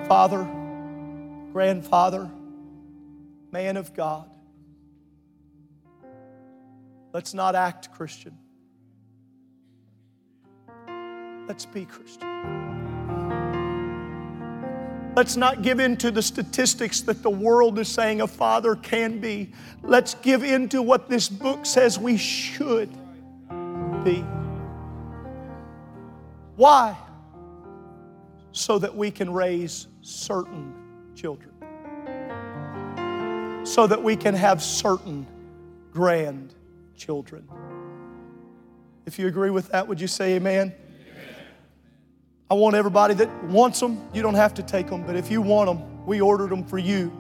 [0.08, 0.48] Father,
[1.52, 2.30] grandfather,
[3.52, 4.30] man of God,
[7.12, 8.38] let's not act Christian.
[11.48, 12.28] Let's be Christian.
[15.18, 19.20] Let's not give in to the statistics that the world is saying a father can
[19.20, 19.52] be.
[19.82, 22.92] Let's give in to what this book says we should
[24.06, 24.24] be.
[26.56, 26.96] Why?
[28.52, 30.74] So that we can raise certain
[31.16, 31.52] children.
[33.66, 35.28] So that we can have certain
[35.92, 37.48] grandchildren.
[39.06, 40.74] If you agree with that, would you say amen?
[42.50, 45.42] I want everybody that wants them, you don't have to take them, but if you
[45.42, 47.12] want them, we ordered them for you.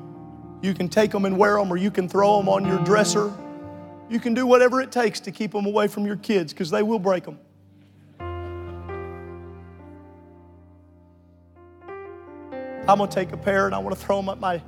[0.62, 3.34] You can take them and wear them, or you can throw them on your dresser.
[4.10, 6.82] You can do whatever it takes to keep them away from your kids because they
[6.82, 7.40] will break them.
[12.88, 14.62] I'm gonna take a pair and I want to throw them at my,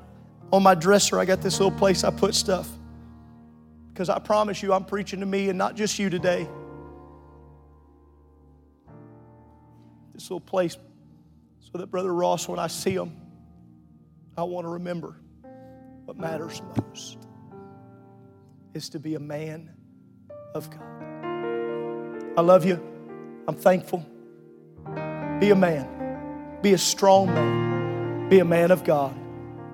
[0.51, 1.19] on my dresser.
[1.19, 2.69] I got this little place I put stuff.
[3.93, 6.47] Because I promise you, I'm preaching to me and not just you today.
[10.19, 10.77] this little place
[11.61, 13.15] so that Brother Ross, when I see him,
[14.37, 15.15] I want to remember
[16.03, 17.19] what matters most
[18.73, 19.71] is to be a man
[20.53, 20.81] of God.
[22.37, 22.83] I love you.
[23.47, 24.05] I'm thankful.
[25.39, 26.59] Be a man.
[26.61, 27.68] Be a strong man.
[28.29, 29.15] Be a man of God.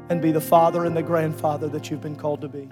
[0.10, 2.70] And be the father and the grandfather that you've been called to be.